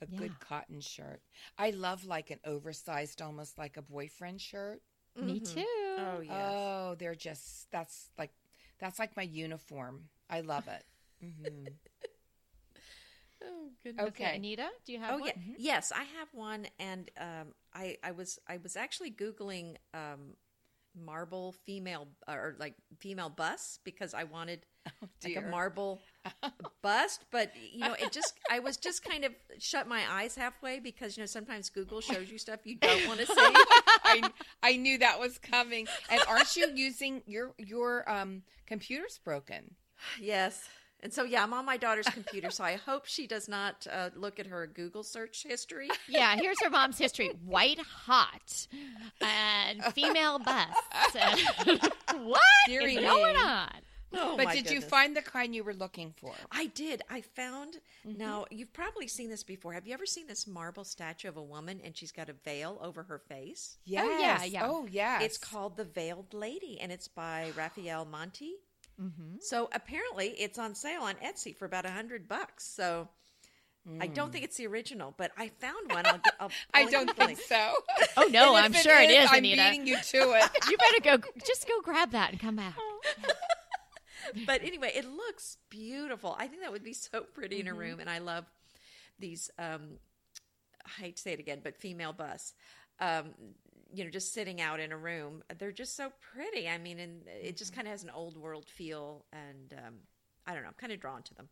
A 0.01 0.08
Yeah. 0.08 0.18
good 0.18 0.39
cotton 0.39 0.82
shirt. 0.82 1.22
I 1.58 1.72
love 1.72 2.06
like 2.06 2.29
an 2.32 2.39
oversized, 2.46 3.22
almost 3.22 3.58
like 3.58 3.77
a 3.77 3.82
boyfriend 3.82 4.41
shirt. 4.41 4.82
Me 5.22 5.39
too. 5.39 5.65
Oh 5.98 6.20
yes. 6.22 6.56
Oh, 6.62 6.96
they're 6.98 7.15
just 7.15 7.70
that's 7.72 8.10
like 8.18 8.32
that's 8.79 9.00
like 9.00 9.15
my 9.15 9.24
uniform. 9.24 10.10
I 10.29 10.41
love 10.41 10.68
it. 10.68 10.84
hmm 11.22 11.77
oh 13.44 13.70
goodness. 13.84 14.13
Okay. 14.13 14.34
Anita, 14.34 14.70
do 14.86 14.94
you 14.94 15.00
have 15.00 15.15
Oh 15.15 15.18
one? 15.18 15.29
yeah, 15.29 15.34
yes, 15.56 15.91
I 15.91 16.03
have 16.03 16.29
one, 16.34 16.68
and 16.79 17.10
um, 17.20 17.53
I 17.74 17.98
I 18.03 18.12
was 18.12 18.39
I 18.48 18.58
was 18.58 18.75
actually 18.77 19.12
googling 19.12 19.75
um, 19.94 20.36
marble 20.96 21.53
female 21.65 22.08
or 22.27 22.56
like 22.60 22.75
female 23.00 23.29
bust 23.29 23.82
because 23.84 24.13
I 24.13 24.24
wanted 24.24 24.65
like 25.24 25.36
a 25.38 25.41
marble 25.41 26.01
bust, 26.82 27.26
but 27.32 27.52
you 27.72 27.80
know 27.80 27.94
it 27.94 28.12
just 28.12 28.34
I 28.50 28.60
was 28.60 28.78
just 28.78 29.04
kind 29.04 29.26
of 29.26 29.34
shut 29.58 29.88
my 29.88 30.04
eyes 30.10 30.36
halfway 30.36 30.80
because 30.80 31.18
you 31.18 31.24
know 31.24 31.28
sometimes 31.28 31.70
Google 31.70 32.02
shows 32.02 32.32
you 32.32 32.38
stuff 32.38 32.60
you 32.64 32.76
don't 32.76 33.08
want 33.08 33.20
to 33.20 33.26
see. 33.26 33.34
I 33.36 34.30
I 34.64 34.78
knew 34.78 34.98
that 35.00 35.20
was 35.20 35.38
coming. 35.38 35.88
And 36.10 36.22
aren't 36.28 36.56
you 36.56 36.70
using 36.74 37.22
your 37.26 37.54
your 37.58 38.10
um 38.10 38.44
computer's 38.66 39.20
broken? 39.24 39.76
yes. 40.20 40.68
And 41.02 41.14
so, 41.14 41.24
yeah, 41.24 41.44
I'm 41.44 41.54
on 41.54 41.66
my 41.66 41.78
daughter's 41.78 42.08
computer, 42.08 42.52
so 42.52 42.64
I 42.64 42.76
hope 42.76 43.06
she 43.06 43.26
does 43.26 43.48
not 43.48 43.88
uh, 43.90 44.10
look 44.18 44.38
at 44.38 44.48
her 44.48 44.68
Google 44.68 45.04
search 45.04 45.44
history. 45.48 45.88
Yeah, 46.10 46.36
here's 46.36 46.62
her 46.62 46.70
mom's 46.70 46.98
history: 46.98 47.30
white 47.46 47.80
hot 47.80 48.68
and 49.22 49.82
female 49.94 50.40
busts. 50.40 51.16
what 52.18 52.42
Dearie 52.68 52.96
is 52.96 53.02
going 53.02 53.38
on? 53.38 53.70
Oh, 54.39 54.46
but 54.46 54.55
my 54.55 54.55
did 54.55 54.72
you 54.72 54.81
find 54.81 55.15
the 55.15 55.22
kind 55.22 55.53
you 55.53 55.63
were 55.63 55.74
looking 55.74 56.13
for? 56.19 56.34
I 56.51 56.67
did. 56.67 57.01
I 57.10 57.22
found. 57.22 57.77
Mm-hmm. 58.08 58.17
Now 58.17 58.46
you've 58.50 58.74
probably 58.74 59.08
seen 59.08 59.29
this 59.29 59.43
before. 59.43 59.74
Have 59.74 59.88
you 59.88 59.93
ever 59.93 60.05
seen 60.05 60.27
this 60.27 60.48
marble 60.48 60.84
statue 60.84 61.27
of 61.27 61.38
a 61.38 61.43
woman 61.43 61.81
and 61.84 61.96
she's 61.96 62.12
got 62.12 62.29
a 62.29 62.34
veil 62.34 62.79
over 62.81 63.03
her 63.03 63.19
face? 63.19 63.77
Yes. 63.86 64.05
Oh, 64.08 64.19
yeah, 64.19 64.43
yeah. 64.43 64.62
Oh 64.65 64.88
yes. 64.89 65.24
It's 65.24 65.38
called 65.38 65.77
The 65.77 65.86
Veiled 65.86 66.34
Lady, 66.34 66.79
and 66.79 66.91
it's 66.91 67.08
by 67.08 67.51
Raphael 67.58 68.05
Monti. 68.05 68.53
Mm-hmm. 69.01 69.38
So 69.41 69.69
apparently, 69.74 70.27
it's 70.29 70.60
on 70.60 70.75
sale 70.75 71.01
on 71.03 71.15
Etsy 71.15 71.55
for 71.55 71.65
about 71.65 71.86
a 71.86 71.91
hundred 71.91 72.27
bucks. 72.27 72.65
So. 72.65 73.10
I 74.00 74.05
don't 74.05 74.31
think 74.31 74.43
mm. 74.43 74.48
it's 74.48 74.58
the 74.58 74.67
original, 74.67 75.15
but 75.17 75.31
I 75.36 75.48
found 75.48 75.91
one. 75.91 76.05
I'll, 76.05 76.17
get- 76.19 76.34
I'll, 76.39 76.51
I 76.75 76.86
don't 76.86 77.15
think 77.15 77.39
so. 77.39 77.74
Oh 78.17 78.27
no, 78.29 78.55
I'm 78.55 78.74
if 78.74 78.81
sure 78.81 79.01
it 79.01 79.10
is, 79.10 79.29
I'm 79.31 79.39
Anita. 79.39 79.69
beating 79.72 79.88
you 79.88 79.96
to 79.96 80.17
it. 80.34 80.50
You 80.69 80.77
better 80.77 81.17
go. 81.17 81.27
Just 81.48 81.67
go 81.67 81.81
grab 81.81 82.12
that 82.12 82.31
and 82.31 82.39
come 82.39 82.58
back. 82.58 82.75
but 84.45 84.62
anyway, 84.63 84.91
it 84.95 85.05
looks 85.05 85.57
beautiful. 85.69 86.36
I 86.38 86.48
think 86.48 86.62
that 86.62 86.71
would 86.71 86.83
be 86.83 86.93
so 86.93 87.21
pretty 87.21 87.59
in 87.59 87.67
a 87.67 87.74
room, 87.74 88.00
and 88.00 88.09
I 88.09 88.19
love 88.19 88.45
these. 89.19 89.50
Um, 89.59 90.00
I 90.86 91.01
hate 91.01 91.15
to 91.17 91.21
say 91.21 91.33
it 91.33 91.39
again, 91.39 91.59
but 91.63 91.75
female 91.75 92.13
busts. 92.13 92.53
Um, 93.00 93.31
you 93.93 94.03
know, 94.03 94.09
just 94.09 94.33
sitting 94.33 94.62
out 94.62 94.79
in 94.79 94.91
a 94.91 94.98
room, 94.98 95.43
they're 95.57 95.71
just 95.71 95.95
so 95.95 96.12
pretty. 96.33 96.69
I 96.69 96.77
mean, 96.77 97.00
and 97.00 97.21
it 97.27 97.57
just 97.57 97.74
kind 97.74 97.88
of 97.88 97.91
has 97.91 98.03
an 98.03 98.12
old 98.12 98.38
world 98.38 98.65
feel, 98.67 99.25
and 99.33 99.74
um, 99.86 99.93
I 100.45 100.53
don't 100.53 100.63
know, 100.63 100.69
I'm 100.69 100.75
kind 100.75 100.93
of 100.93 101.00
drawn 101.00 101.24
to 101.24 101.33
them. 101.33 101.50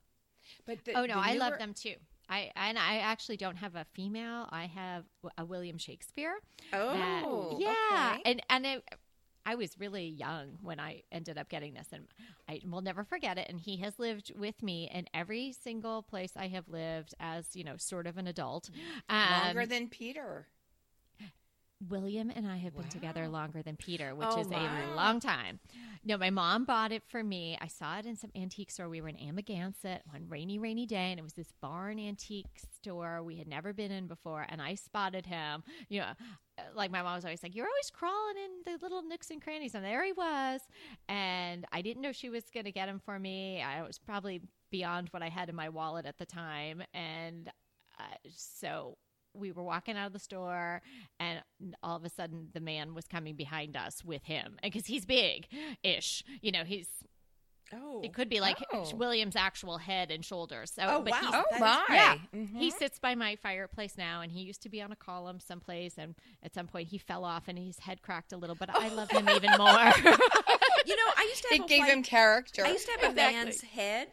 But 0.65 0.86
the, 0.86 0.93
Oh 0.93 1.05
no, 1.05 1.15
I 1.17 1.34
love 1.34 1.57
them 1.57 1.74
too. 1.74 1.96
I 2.29 2.51
and 2.55 2.77
I 2.77 2.98
actually 2.98 3.38
don't 3.38 3.55
have 3.57 3.75
a 3.75 3.86
female. 3.93 4.48
I 4.50 4.65
have 4.67 5.05
a 5.38 5.46
William 5.46 5.77
Shakespeare. 5.77 6.36
Oh, 6.74 6.93
that- 6.93 7.60
yeah, 7.60 8.13
okay. 8.13 8.22
and 8.25 8.41
and 8.50 8.65
it, 8.65 8.84
I 9.48 9.56
was 9.56 9.80
really 9.80 10.06
young 10.06 10.58
when 10.62 10.77
I 10.77 11.04
ended 11.10 11.38
up 11.38 11.48
getting 11.48 11.74
this, 11.74 11.88
and 11.94 12.04
I 12.50 12.60
will 12.70 12.82
never 12.82 13.06
forget 13.06 13.38
it. 13.38 13.48
And 13.48 13.62
he 13.62 13.77
has 13.77 13.98
lived 13.98 14.34
with 14.38 14.62
me 14.62 14.89
in 14.94 15.08
every 15.13 15.54
single 15.54 16.04
place 16.04 16.34
I 16.36 16.48
have 16.48 16.68
lived 16.68 17.16
as 17.22 17.56
you 17.56 17.63
know, 17.63 17.77
sort 17.77 18.08
of 18.08 18.18
an 18.18 18.27
adult. 18.27 18.70
Um, 19.08 19.46
longer 19.46 19.66
than 19.66 19.88
Peter. 19.88 20.48
William 21.89 22.31
and 22.36 22.48
I 22.48 22.57
have 22.57 22.75
been 22.75 22.89
together 22.89 23.27
longer 23.27 23.62
than 23.62 23.75
Peter, 23.77 24.15
which 24.15 24.27
Oh, 24.31 24.39
is 24.41 24.48
a 24.48 24.96
long 24.96 25.19
time. 25.19 25.60
No, 26.03 26.17
my 26.17 26.29
mom 26.29 26.65
bought 26.65 26.91
it 26.91 27.03
for 27.07 27.24
me. 27.24 27.57
I 27.62 27.67
saw 27.67 28.00
it 28.00 28.05
in 28.05 28.15
some 28.15 28.31
antique 28.36 28.72
store. 28.72 28.89
We 28.89 29.01
were 29.01 29.10
in 29.10 29.17
Amagansett 29.17 30.01
one 30.10 30.25
rainy, 30.27 30.57
rainy 30.57 30.86
day, 30.86 31.12
and 31.12 31.19
it 31.19 31.24
was 31.24 31.34
this 31.34 31.51
barn 31.62 32.00
antique 32.00 32.60
store 32.75 33.22
we 33.22 33.38
had 33.38 33.48
never 33.48 33.74
been 33.74 33.91
in 33.91 34.07
before. 34.07 34.46
And 34.48 34.62
I 34.62 34.75
spotted 34.75 35.25
him. 35.25 35.63
You 35.89 36.01
know, 36.01 36.12
like 36.74 36.91
my 36.91 37.01
mom 37.01 37.15
was 37.15 37.25
always 37.25 37.43
like, 37.43 37.55
"You're 37.55 37.67
always 37.67 37.91
crawling 37.91 38.36
in 38.38 38.74
the 38.74 38.79
little 38.81 39.03
nooks 39.03 39.29
and 39.29 39.41
crannies," 39.41 39.75
and 39.75 39.84
there 39.86 40.03
he 40.03 40.13
was. 40.13 40.62
And 41.10 41.65
I 41.72 41.81
didn't 41.81 42.01
know 42.01 42.12
she 42.12 42.29
was 42.29 42.46
going 42.53 42.65
to 42.65 42.72
get 42.72 42.89
him 42.89 43.00
for 43.00 43.19
me. 43.19 43.62
I 43.62 43.84
was 43.84 44.00
probably 44.00 44.41
beyond 44.72 45.10
what 45.10 45.22
I 45.24 45.29
had 45.29 45.50
in 45.50 45.55
my 45.55 45.69
wallet 45.69 46.05
at 46.05 46.17
the 46.17 46.25
time, 46.25 46.84
and 46.93 47.50
uh, 48.00 48.03
so 48.29 48.98
we 49.38 49.51
were 49.51 49.63
walking 49.63 49.98
out 49.98 50.08
of 50.08 50.13
the 50.13 50.20
store 50.20 50.82
and 51.20 51.39
all 51.84 51.96
of 51.98 52.03
a 52.06 52.10
sudden 52.10 52.50
the 52.53 52.60
man 52.60 52.94
was 52.94 53.06
coming 53.08 53.36
behind 53.36 53.75
us 53.77 54.03
with 54.03 54.24
him 54.24 54.58
because 54.63 54.86
he's 54.86 55.06
big 55.06 55.48
ish 55.84 56.24
you 56.41 56.51
know 56.51 56.63
he's 56.63 56.88
oh, 57.74 58.00
it 58.03 58.13
could 58.13 58.29
be 58.29 58.39
like 58.39 58.58
Oh. 58.74 58.89
william's 58.96 59.36
actual 59.36 59.77
head 59.77 60.10
and 60.12 60.24
shoulders 60.24 60.72
so 60.74 60.84
Oh, 60.88 61.01
but 61.01 61.12
wow. 61.12 61.20
he's- 61.22 61.34
Oh 61.51 61.60
my! 61.60 61.84
yeah 61.89 62.15
Mhm. 62.34 62.58
he 62.58 62.72
sits 62.72 62.98
by 63.00 63.13
my 63.15 63.36
fireplace 63.36 63.98
now 63.98 64.22
and 64.22 64.32
he 64.32 64.41
used 64.41 64.62
to 64.63 64.70
be 64.70 64.82
on 64.82 64.91
a 64.91 64.96
column 64.96 65.39
someplace 65.39 65.96
and 65.98 66.15
at 66.44 66.53
some 66.53 66.67
point 66.67 66.88
he 66.89 66.98
fell 66.98 67.25
off 67.25 67.48
and 67.48 67.58
his 67.60 67.79
head 67.79 68.01
cracked 68.01 68.32
a 68.34 68.38
little 68.38 68.56
but 68.56 68.70
i 68.74 68.88
love 68.89 69.12
him 69.12 69.27
even 69.29 69.51
more 69.58 69.91
you 70.86 70.96
know, 70.96 71.12
I 71.17 71.24
used 71.29 71.41
to 71.44 71.48
have 71.51 71.60
it 71.60 71.63
a 71.65 71.67
gave 71.67 71.79
white- 71.79 71.89
him 71.91 72.03
character. 72.03 72.65
I 72.65 72.72
used 72.72 72.86
to 72.86 72.91
have 73.01 73.12
a 73.12 73.13
man's 73.15 73.60
head 73.62 74.08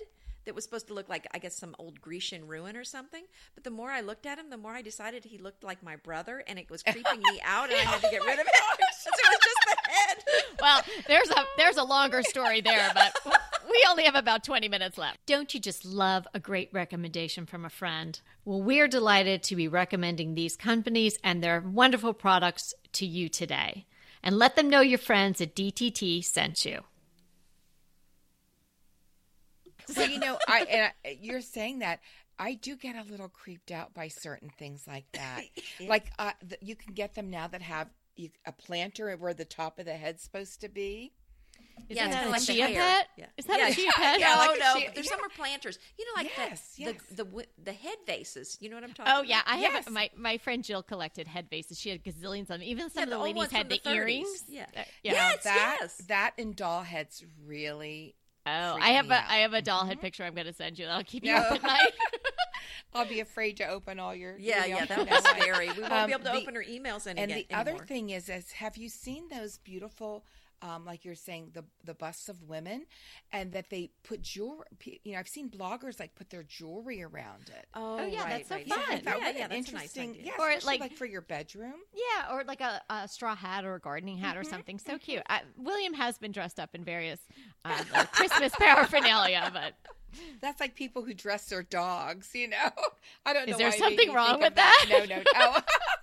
that 0.44 0.54
was 0.54 0.64
supposed 0.64 0.86
to 0.88 0.94
look 0.94 1.08
like, 1.08 1.26
I 1.32 1.38
guess, 1.38 1.56
some 1.56 1.74
old 1.78 2.00
Grecian 2.00 2.46
ruin 2.46 2.76
or 2.76 2.84
something. 2.84 3.24
But 3.54 3.64
the 3.64 3.70
more 3.70 3.90
I 3.90 4.00
looked 4.00 4.26
at 4.26 4.38
him, 4.38 4.50
the 4.50 4.56
more 4.56 4.72
I 4.72 4.82
decided 4.82 5.24
he 5.24 5.38
looked 5.38 5.64
like 5.64 5.82
my 5.82 5.96
brother, 5.96 6.42
and 6.46 6.58
it 6.58 6.70
was 6.70 6.82
creeping 6.88 7.20
me 7.20 7.40
out, 7.44 7.70
and 7.70 7.78
I 7.78 7.84
had 7.84 8.00
to 8.02 8.10
get 8.10 8.24
rid 8.24 8.38
of 8.38 8.46
it. 8.46 8.52
Oh 8.66 8.76
so 9.02 9.10
it 9.18 9.28
was 9.28 9.38
just 9.42 9.64
well, 10.60 10.82
there's 11.06 11.30
a 11.30 11.44
there's 11.56 11.76
a 11.76 11.84
longer 11.84 12.22
story 12.22 12.60
there, 12.60 12.90
but 12.94 13.14
we 13.68 13.84
only 13.90 14.04
have 14.04 14.14
about 14.14 14.44
20 14.44 14.68
minutes 14.68 14.96
left. 14.98 15.18
Don't 15.26 15.52
you 15.52 15.60
just 15.60 15.84
love 15.84 16.26
a 16.32 16.40
great 16.40 16.70
recommendation 16.72 17.46
from 17.46 17.64
a 17.64 17.70
friend? 17.70 18.20
Well, 18.44 18.62
we're 18.62 18.88
delighted 18.88 19.42
to 19.44 19.56
be 19.56 19.68
recommending 19.68 20.34
these 20.34 20.56
companies 20.56 21.18
and 21.22 21.42
their 21.42 21.60
wonderful 21.60 22.14
products 22.14 22.74
to 22.92 23.06
you 23.06 23.28
today. 23.28 23.86
And 24.22 24.38
let 24.38 24.56
them 24.56 24.70
know 24.70 24.80
your 24.80 24.98
friends 24.98 25.40
at 25.40 25.54
DTT 25.54 26.24
sent 26.24 26.64
you. 26.64 26.84
Well, 29.96 30.08
you 30.08 30.18
know, 30.18 30.38
I 30.48 30.60
and 30.70 30.92
I, 31.04 31.18
you're 31.20 31.40
saying 31.40 31.80
that 31.80 32.00
I 32.38 32.54
do 32.54 32.76
get 32.76 32.96
a 32.96 33.08
little 33.10 33.28
creeped 33.28 33.70
out 33.70 33.94
by 33.94 34.08
certain 34.08 34.50
things 34.58 34.84
like 34.86 35.04
that. 35.12 35.42
like 35.88 36.06
uh, 36.18 36.32
the, 36.46 36.58
you 36.60 36.76
can 36.76 36.94
get 36.94 37.14
them 37.14 37.30
now 37.30 37.46
that 37.48 37.62
have 37.62 37.88
you, 38.16 38.30
a 38.46 38.52
planter 38.52 39.14
where 39.16 39.34
the 39.34 39.44
top 39.44 39.78
of 39.78 39.86
the 39.86 39.94
head's 39.94 40.22
supposed 40.22 40.60
to 40.62 40.68
be. 40.68 41.12
Is 41.88 41.96
Yeah, 41.96 42.06
it's 42.06 42.14
that 42.14 42.26
a 42.26 42.30
like 42.30 42.40
the 42.40 42.54
chia 42.54 42.66
pet? 42.68 43.08
Yeah. 43.16 43.26
Is 43.36 43.44
that 43.46 43.58
Yeah, 43.58 43.68
a 43.68 43.72
chia 43.74 43.90
pet? 43.96 44.20
yeah, 44.20 44.32
no, 44.34 44.38
like 44.38 44.56
a 44.56 44.60
no. 44.60 44.80
chia- 44.80 44.90
There's 44.94 45.10
yeah. 45.10 45.16
are 45.24 45.28
planters. 45.36 45.78
You 45.98 46.04
know, 46.06 46.22
like 46.22 46.30
Yes, 46.36 46.74
the, 46.76 46.82
yes. 46.84 46.94
the 47.10 47.24
the 47.24 47.46
the 47.64 47.72
head 47.72 47.96
vases. 48.06 48.56
You 48.60 48.70
know 48.70 48.76
what 48.76 48.84
I'm 48.84 48.90
talking 48.90 49.02
about. 49.06 49.16
Oh 49.16 49.18
about? 49.20 49.28
yeah, 49.28 49.42
I 49.46 49.56
have 49.56 49.72
Yes. 49.72 49.90
my 49.90 50.10
my 50.16 50.38
friend 50.38 50.62
Jill 50.64 50.82
collected 50.82 51.26
head 51.28 51.48
vases. 51.50 51.78
She 51.78 51.90
had 51.90 52.02
gazillions 52.04 52.42
of 52.42 52.48
them. 52.48 52.62
Even 52.62 52.90
some 52.90 53.00
Yeah, 53.00 53.04
of 53.04 53.10
the 53.10 53.16
the 53.16 53.22
ladies 53.22 53.50
had 53.52 53.68
the, 53.68 53.80
the 53.84 53.90
earrings. 53.90 54.44
Yeah. 54.48 54.66
Uh, 54.76 54.82
yeah. 55.02 55.12
Now 55.12 55.28
Yes, 55.30 55.44
that 55.44 55.78
yes. 55.80 55.96
that 56.08 56.32
and 56.38 56.56
doll 56.56 56.82
heads 56.82 57.24
really. 57.44 58.14
Oh, 58.46 58.78
I 58.80 58.90
have 58.90 59.06
me 59.06 59.12
a 59.14 59.18
out. 59.18 59.24
I 59.30 59.36
have 59.38 59.54
a 59.54 59.62
doll 59.62 59.86
head 59.86 60.00
picture. 60.00 60.22
I'm 60.24 60.34
going 60.34 60.46
to 60.46 60.52
send 60.52 60.78
you. 60.78 60.86
I'll 60.86 61.02
keep 61.02 61.24
you 61.24 61.32
No. 61.32 61.38
up 61.40 61.52
at 61.52 61.62
night. 61.64 61.92
I'll 62.92 63.06
be 63.06 63.20
afraid 63.20 63.56
to 63.56 63.66
open 63.68 63.98
all 63.98 64.14
your. 64.14 64.36
Yeah, 64.38 64.66
your 64.66 64.78
yeah, 64.78 64.84
that 64.86 64.96
mail. 65.06 65.06
would 65.22 65.34
be 65.34 65.40
scary. 65.40 65.70
We 65.72 65.80
won't 65.80 65.92
Um, 65.92 66.06
be 66.06 66.12
able 66.12 66.24
to 66.24 66.30
the- 66.30 66.36
open 66.36 66.54
her 66.54 66.62
emails 66.62 67.06
any 67.06 67.20
And 67.22 67.30
the 67.30 67.46
anymore. 67.54 67.74
other 67.76 67.84
thing 67.86 68.10
is, 68.10 68.28
is 68.28 68.52
have 68.52 68.76
you 68.76 68.88
seen 68.88 69.28
those 69.28 69.58
beautiful, 69.58 70.24
um, 70.62 70.84
like 70.84 71.04
you're 71.04 71.14
saying, 71.14 71.50
the 71.54 71.64
the 71.84 71.94
busts 71.94 72.28
of 72.28 72.42
women, 72.42 72.86
and 73.32 73.52
that 73.52 73.70
they 73.70 73.90
put 74.02 74.22
jewelry? 74.22 74.64
You 75.04 75.12
know, 75.12 75.18
I've 75.18 75.28
seen 75.28 75.48
bloggers 75.50 75.98
like 76.00 76.14
put 76.14 76.30
their 76.30 76.42
jewelry 76.42 77.02
around 77.02 77.48
it. 77.48 77.66
Oh, 77.74 77.98
Oh, 78.00 78.06
yeah, 78.06 78.22
right, 78.24 78.30
that's 78.30 78.48
so 78.48 78.54
right. 78.56 78.68
fun. 78.68 78.78
I 78.88 78.92
Yeah, 78.94 78.98
thought 79.00 79.20
yeah, 79.20 79.30
yeah, 79.30 79.44
an 79.44 79.50
that's 79.50 79.68
a 79.68 79.72
nice 79.72 79.96
interesting, 79.96 80.10
idea. 80.10 80.22
yeah, 80.26 80.32
Or, 80.38 80.50
like- 80.66 80.80
like, 80.80 80.92
for 80.96 81.06
your 81.06 81.20
bedroom. 81.22 81.74
yeah, 81.94 82.32
or 82.34 82.44
like 82.44 82.60
a, 82.60 82.80
a 82.90 83.08
straw 83.08 83.34
hat 83.36 83.64
or 83.64 83.74
a 83.76 83.80
gardening 83.80 84.18
hat 84.18 84.36
or 84.36 84.44
something. 84.44 84.78
So 84.78 84.98
cute. 84.98 85.22
I, 85.28 85.42
William 85.56 85.94
has 85.94 86.18
been 86.18 86.32
dressed 86.32 86.58
up 86.60 86.74
in 86.74 86.84
various 86.84 87.20
um, 87.64 87.72
uh, 87.94 88.04
Christmas 88.06 88.52
paraphernalia, 88.58 89.50
but 89.52 89.74
That's 90.40 90.60
like 90.60 90.74
people 90.74 91.02
who 91.02 91.12
dress 91.14 91.46
their 91.46 91.62
dogs. 91.62 92.30
You 92.34 92.48
know, 92.48 92.56
I 93.26 93.32
don't 93.32 93.46
know. 93.48 93.52
Is 93.52 93.58
there 93.58 93.68
why 93.70 93.74
it 93.76 93.80
made 93.80 93.84
something 93.86 94.08
me 94.10 94.14
wrong 94.14 94.40
with 94.40 94.54
that. 94.54 94.86
that? 94.88 95.06
No, 95.08 95.16
no, 95.16 95.22
no. 95.34 95.56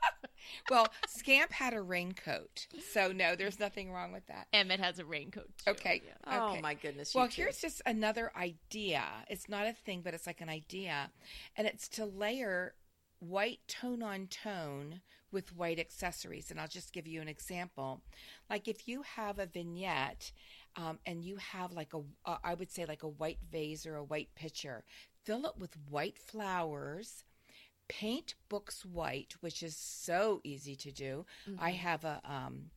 well, 0.70 0.88
Scamp 1.08 1.52
had 1.52 1.74
a 1.74 1.82
raincoat, 1.82 2.68
so 2.92 3.12
no, 3.12 3.36
there's 3.36 3.60
nothing 3.60 3.92
wrong 3.92 4.12
with 4.12 4.26
that. 4.28 4.48
Emmett 4.54 4.80
has 4.80 5.00
a 5.00 5.06
raincoat. 5.06 5.50
Too. 5.66 5.72
Okay. 5.72 6.02
Oh 6.28 6.52
okay. 6.52 6.62
my 6.62 6.74
goodness. 6.74 7.14
Well, 7.14 7.26
you 7.26 7.32
two. 7.32 7.42
here's 7.44 7.60
just 7.60 7.82
another 7.86 8.32
idea. 8.36 9.04
It's 9.30 9.50
not 9.50 9.68
a 9.68 9.74
thing, 9.74 10.02
but 10.04 10.14
it's 10.14 10.28
like 10.28 10.42
an 10.42 10.50
idea. 10.50 11.10
And 11.56 11.68
it's 11.68 11.88
to 11.90 12.06
layer 12.06 12.74
white 13.20 13.60
tone 13.68 14.02
on 14.02 14.28
tone 14.28 15.02
with 15.32 15.56
white 15.56 15.80
accessories. 15.80 16.52
And 16.52 16.60
I'll 16.60 16.68
just 16.68 16.94
give 16.94 17.08
you 17.08 17.22
an 17.22 17.28
example. 17.28 18.02
Like 18.50 18.68
if 18.68 18.88
you 18.88 19.04
have 19.04 19.40
a 19.40 19.46
vignette 19.46 20.32
um, 20.76 21.00
and 21.06 21.24
you 21.24 21.38
have 21.38 21.72
like 21.72 21.94
a, 21.94 22.02
uh, 22.26 22.38
I 22.44 22.54
would 22.54 22.72
say 22.72 22.86
like 22.86 23.04
a 23.04 23.08
white 23.08 23.40
vase 23.50 23.86
or 23.86 23.96
a 23.96 24.04
white 24.04 24.30
pitcher, 24.36 24.84
fill 25.24 25.46
it 25.46 25.58
with 25.58 25.78
white 25.90 26.18
flowers. 26.18 27.24
Paint 28.00 28.36
books 28.50 28.86
white, 28.86 29.36
which 29.42 29.62
is 29.62 29.76
so 29.76 30.40
easy 30.44 30.76
to 30.78 30.92
do. 30.92 31.26
I 31.60 31.72
have 31.72 32.06
a 32.06 32.22
um, 32.24 32.70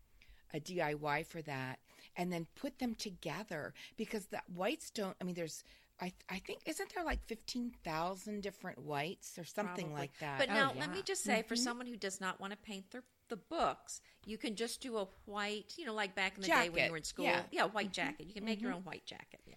a 0.53 0.59
DIY 0.61 1.27
for 1.27 1.41
that, 1.43 1.79
and 2.17 2.33
then 2.33 2.47
put 2.57 2.79
them 2.81 2.95
together 2.95 3.75
because 3.97 4.27
the 4.27 4.41
whites 4.53 4.91
don't. 4.91 5.17
I 5.21 5.25
mean, 5.25 5.35
there's. 5.37 5.63
I, 6.01 6.13
I 6.29 6.41
think 6.41 6.59
isn't 6.67 6.93
there 6.93 7.05
like 7.05 7.25
fifteen 7.27 7.71
thousand 7.85 8.43
different 8.43 8.79
whites 8.81 9.39
or 9.39 9.45
something 9.45 9.87
Probably. 9.87 10.01
like 10.03 10.19
that? 10.19 10.39
But 10.41 10.51
Oh, 10.51 10.55
now, 10.55 10.73
yeah. 10.75 10.81
let 10.81 10.91
me 10.93 11.03
just 11.03 11.23
say, 11.23 11.39
Mm-hmm. 11.39 11.49
for 11.49 11.55
someone 11.57 11.87
who 11.87 11.97
does 11.97 12.21
not 12.21 12.41
want 12.41 12.51
to 12.53 12.57
paint 12.59 12.91
their 12.91 13.05
the 13.29 13.37
books, 13.37 14.01
you 14.27 14.39
can 14.39 14.55
just 14.57 14.81
do 14.81 14.97
a 14.99 15.07
white, 15.27 15.75
you 15.77 15.85
know, 15.87 15.95
like 15.95 16.15
back 16.15 16.37
in 16.37 16.43
the 16.43 16.49
day 16.49 16.69
when 16.69 16.85
you 16.85 16.91
were 16.91 16.97
in 16.97 17.05
school. 17.05 17.25
yeah. 17.51 17.65
Mm-hmm. 17.65 17.75
white 17.75 17.93
jacket. 17.93 18.27
You 18.27 18.35
can 18.35 18.45
make 18.45 18.61
your 18.61 18.73
own 18.73 18.83
white 18.83 19.05
jacket. 19.07 19.41
Yeah. 19.47 19.55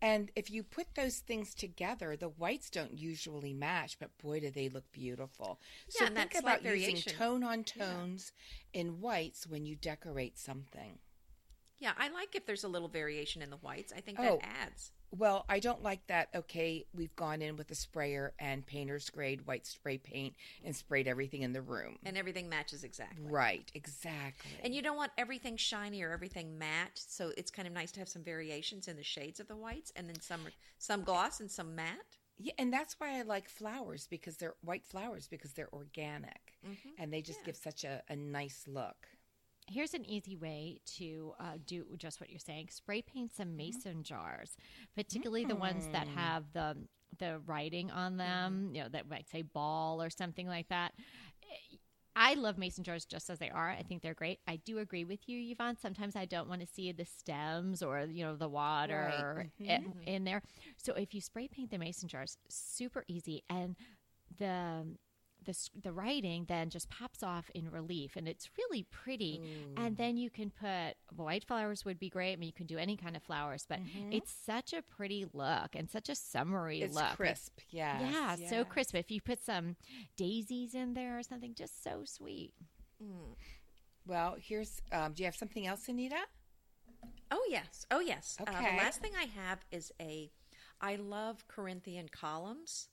And 0.00 0.30
if 0.36 0.50
you 0.50 0.62
put 0.62 0.94
those 0.94 1.18
things 1.18 1.54
together, 1.54 2.16
the 2.16 2.28
whites 2.28 2.70
don't 2.70 2.98
usually 2.98 3.52
match, 3.52 3.98
but 3.98 4.16
boy, 4.18 4.40
do 4.40 4.50
they 4.50 4.68
look 4.68 4.90
beautiful. 4.92 5.60
So 5.88 6.04
Yeah, 6.04 6.08
and 6.08 6.16
think 6.16 6.34
about 6.38 6.64
using 6.64 6.96
tone 6.96 7.42
on 7.42 7.64
tones 7.64 8.32
in 8.72 9.00
whites 9.00 9.46
when 9.46 9.66
you 9.66 9.76
decorate 9.76 10.38
something. 10.38 10.98
Yeah, 11.80 11.92
I 11.98 12.08
like 12.08 12.34
if 12.34 12.44
there's 12.46 12.64
a 12.64 12.68
little 12.68 12.88
variation 12.88 13.40
in 13.42 13.50
the 13.50 13.56
whites. 13.58 13.92
I 13.96 14.00
think 14.00 14.18
Oh. 14.18 14.38
that 14.42 14.48
adds. 14.66 14.92
Well, 15.10 15.46
I 15.48 15.58
don't 15.58 15.82
like 15.82 16.06
that. 16.08 16.28
Okay, 16.34 16.84
we've 16.92 17.14
gone 17.16 17.40
in 17.40 17.56
with 17.56 17.70
a 17.70 17.74
sprayer 17.74 18.34
and 18.38 18.66
painter's 18.66 19.08
grade 19.08 19.46
white 19.46 19.66
spray 19.66 19.96
paint 19.96 20.34
and 20.62 20.76
sprayed 20.76 21.08
everything 21.08 21.40
in 21.42 21.52
the 21.54 21.62
room. 21.62 21.98
And 22.04 22.18
everything 22.18 22.48
matches 22.50 22.84
exactly. 22.84 23.24
Right, 23.26 23.70
exactly. 23.74 24.50
And 24.62 24.74
you 24.74 24.82
don't 24.82 24.98
want 24.98 25.12
everything 25.16 25.56
shiny 25.56 26.02
or 26.02 26.10
everything 26.12 26.58
matte, 26.58 26.90
so 26.94 27.32
it's 27.38 27.50
kind 27.50 27.66
of 27.66 27.72
nice 27.72 27.90
to 27.92 28.00
have 28.00 28.08
some 28.08 28.22
variations 28.22 28.86
in 28.86 28.96
the 28.96 29.02
shades 29.02 29.40
of 29.40 29.48
the 29.48 29.56
whites, 29.56 29.92
and 29.96 30.06
then 30.08 30.20
some 30.20 30.40
some 30.78 31.04
gloss 31.04 31.40
and 31.40 31.50
some 31.50 31.74
matte. 31.74 32.16
Yeah, 32.40 32.52
and 32.58 32.70
that's 32.72 33.00
why 33.00 33.18
I 33.18 33.22
like 33.22 33.48
flowers 33.48 34.06
because 34.08 34.36
they're 34.36 34.54
white 34.62 34.84
flowers 34.84 35.26
because 35.26 35.54
they're 35.54 35.72
organic 35.72 36.52
Mm-hmm. 36.66 36.88
and 37.02 37.12
they 37.12 37.22
just 37.22 37.44
give 37.44 37.56
such 37.56 37.84
a, 37.84 38.02
a 38.08 38.16
nice 38.16 38.64
look. 38.68 39.08
Here's 39.70 39.94
an 39.94 40.04
easy 40.04 40.36
way 40.36 40.80
to 40.96 41.34
uh, 41.38 41.58
do 41.66 41.84
just 41.96 42.20
what 42.20 42.30
you're 42.30 42.38
saying. 42.38 42.68
Spray 42.70 43.02
paint 43.02 43.32
some 43.34 43.48
mm-hmm. 43.48 43.56
mason 43.56 44.02
jars, 44.02 44.56
particularly 44.94 45.44
the 45.44 45.54
ones 45.56 45.88
that 45.92 46.06
mm. 46.06 46.14
have 46.14 46.44
the 46.52 46.76
the 47.18 47.40
writing 47.46 47.90
on 47.90 48.12
mm-hmm. 48.12 48.18
them. 48.18 48.70
You 48.74 48.82
know 48.82 48.88
that 48.88 49.08
might 49.08 49.28
say 49.28 49.42
ball 49.42 50.02
or 50.02 50.10
something 50.10 50.46
like 50.46 50.68
that. 50.68 50.92
Eh, 51.42 51.76
I 52.16 52.34
love 52.34 52.58
mason 52.58 52.82
jars 52.82 53.04
just 53.04 53.30
as 53.30 53.38
they 53.38 53.50
are. 53.50 53.70
I 53.70 53.82
think 53.82 54.02
they're 54.02 54.12
great. 54.12 54.40
I 54.48 54.56
do 54.56 54.78
agree 54.78 55.04
with 55.04 55.28
you, 55.28 55.52
Yvonne. 55.52 55.76
Sometimes 55.80 56.16
I 56.16 56.24
don't 56.24 56.48
want 56.48 56.60
to 56.62 56.66
see 56.66 56.90
the 56.90 57.04
stems 57.04 57.82
or 57.82 58.00
you 58.10 58.24
know 58.24 58.36
the 58.36 58.48
water 58.48 59.46
i- 59.60 59.62
mm-hmm. 59.62 60.00
in 60.04 60.24
there. 60.24 60.42
So 60.76 60.94
if 60.94 61.14
you 61.14 61.20
spray 61.20 61.46
paint 61.46 61.70
the 61.70 61.78
mason 61.78 62.08
jars, 62.08 62.36
super 62.48 63.04
easy, 63.06 63.44
and 63.48 63.76
the 64.38 64.84
the 65.48 65.80
the 65.82 65.92
writing 65.92 66.44
then 66.46 66.68
just 66.68 66.90
pops 66.90 67.22
off 67.22 67.50
in 67.54 67.70
relief, 67.70 68.16
and 68.16 68.28
it's 68.28 68.50
really 68.58 68.82
pretty. 68.90 69.40
And 69.78 69.96
then 69.96 70.18
you 70.18 70.28
can 70.28 70.50
put 70.50 70.94
white 71.16 71.44
flowers 71.44 71.84
would 71.86 71.98
be 71.98 72.10
great. 72.10 72.34
I 72.34 72.36
mean, 72.36 72.48
you 72.48 72.52
can 72.52 72.66
do 72.66 72.76
any 72.76 72.96
kind 72.96 73.16
of 73.16 73.22
flowers, 73.22 73.64
but 73.66 73.78
it's 74.10 74.30
such 74.44 74.74
a 74.74 74.82
pretty 74.82 75.24
look 75.32 75.74
and 75.74 75.88
such 75.90 76.10
a 76.10 76.14
summery 76.14 76.80
look. 76.80 76.86
It's 76.88 76.94
look. 76.94 77.16
crisp, 77.16 77.58
yes, 77.70 78.02
Yeah, 78.12 78.36
so 78.50 78.64
crisp. 78.64 78.94
If 78.94 79.10
you 79.10 79.20
put 79.22 79.42
some 79.42 79.76
daisies 80.16 80.74
in 80.74 80.92
there 80.92 81.18
or 81.18 81.22
something, 81.22 81.54
just 81.54 81.82
so 81.82 82.02
sweet. 82.04 82.52
Well, 84.06 84.36
here's. 84.38 84.82
Um, 84.92 85.14
do 85.14 85.22
you 85.22 85.26
have 85.26 85.36
something 85.36 85.66
else, 85.66 85.88
Anita? 85.88 86.20
Oh 87.30 87.44
yes, 87.48 87.86
oh 87.90 88.00
yes. 88.00 88.36
Uh, 88.38 88.42
Okay. 88.42 88.70
the 88.70 88.76
last 88.76 89.00
thing 89.00 89.12
I 89.18 89.26
have 89.40 89.64
is 89.72 89.92
a. 90.00 90.30
I 90.80 90.96
love 90.96 91.48
Corinthian 91.48 92.08
columns. 92.08 92.88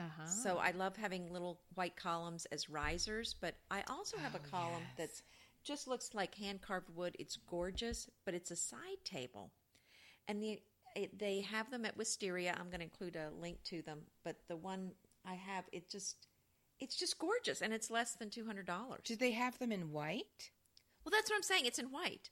Uh 0.00 0.04
huh. 0.16 0.26
So 0.26 0.56
I 0.58 0.70
love 0.72 0.96
having 0.96 1.30
little 1.32 1.60
white 1.74 1.94
columns 1.96 2.46
as 2.46 2.70
risers, 2.70 3.34
but 3.40 3.54
I 3.70 3.82
also 3.88 4.16
have 4.16 4.34
a 4.34 4.38
Oh, 4.38 4.50
column 4.50 4.82
yes. 4.82 4.96
that's 4.96 5.22
just 5.62 5.86
looks 5.86 6.14
like 6.14 6.34
hand 6.36 6.62
carved 6.62 6.88
wood. 6.94 7.14
It's 7.18 7.36
gorgeous, 7.36 8.08
but 8.24 8.34
it's 8.34 8.50
a 8.50 8.56
side 8.56 9.04
table, 9.04 9.52
and 10.26 10.42
the 10.42 10.60
it, 10.96 11.18
they 11.18 11.40
have 11.42 11.70
them 11.70 11.84
at 11.84 11.96
Wisteria. 11.96 12.52
I'm 12.58 12.66
going 12.68 12.80
to 12.80 12.84
include 12.84 13.14
a 13.16 13.30
link 13.40 13.62
to 13.64 13.82
them, 13.82 14.00
but 14.24 14.36
the 14.48 14.56
one 14.56 14.92
I 15.24 15.34
have, 15.34 15.64
it 15.70 15.90
just 15.90 16.26
it's 16.80 16.96
just 16.96 17.18
gorgeous, 17.18 17.60
and 17.60 17.72
it's 17.74 17.90
less 17.90 18.14
than 18.14 18.30
two 18.30 18.46
hundred 18.46 18.66
dollars. 18.66 19.02
Do 19.04 19.16
they 19.16 19.32
have 19.32 19.58
them 19.58 19.70
in 19.70 19.92
white? 19.92 20.50
Well, 21.04 21.12
that's 21.12 21.28
what 21.30 21.36
I'm 21.36 21.42
saying. 21.42 21.66
It's 21.66 21.78
in 21.78 21.86
white. 21.92 22.30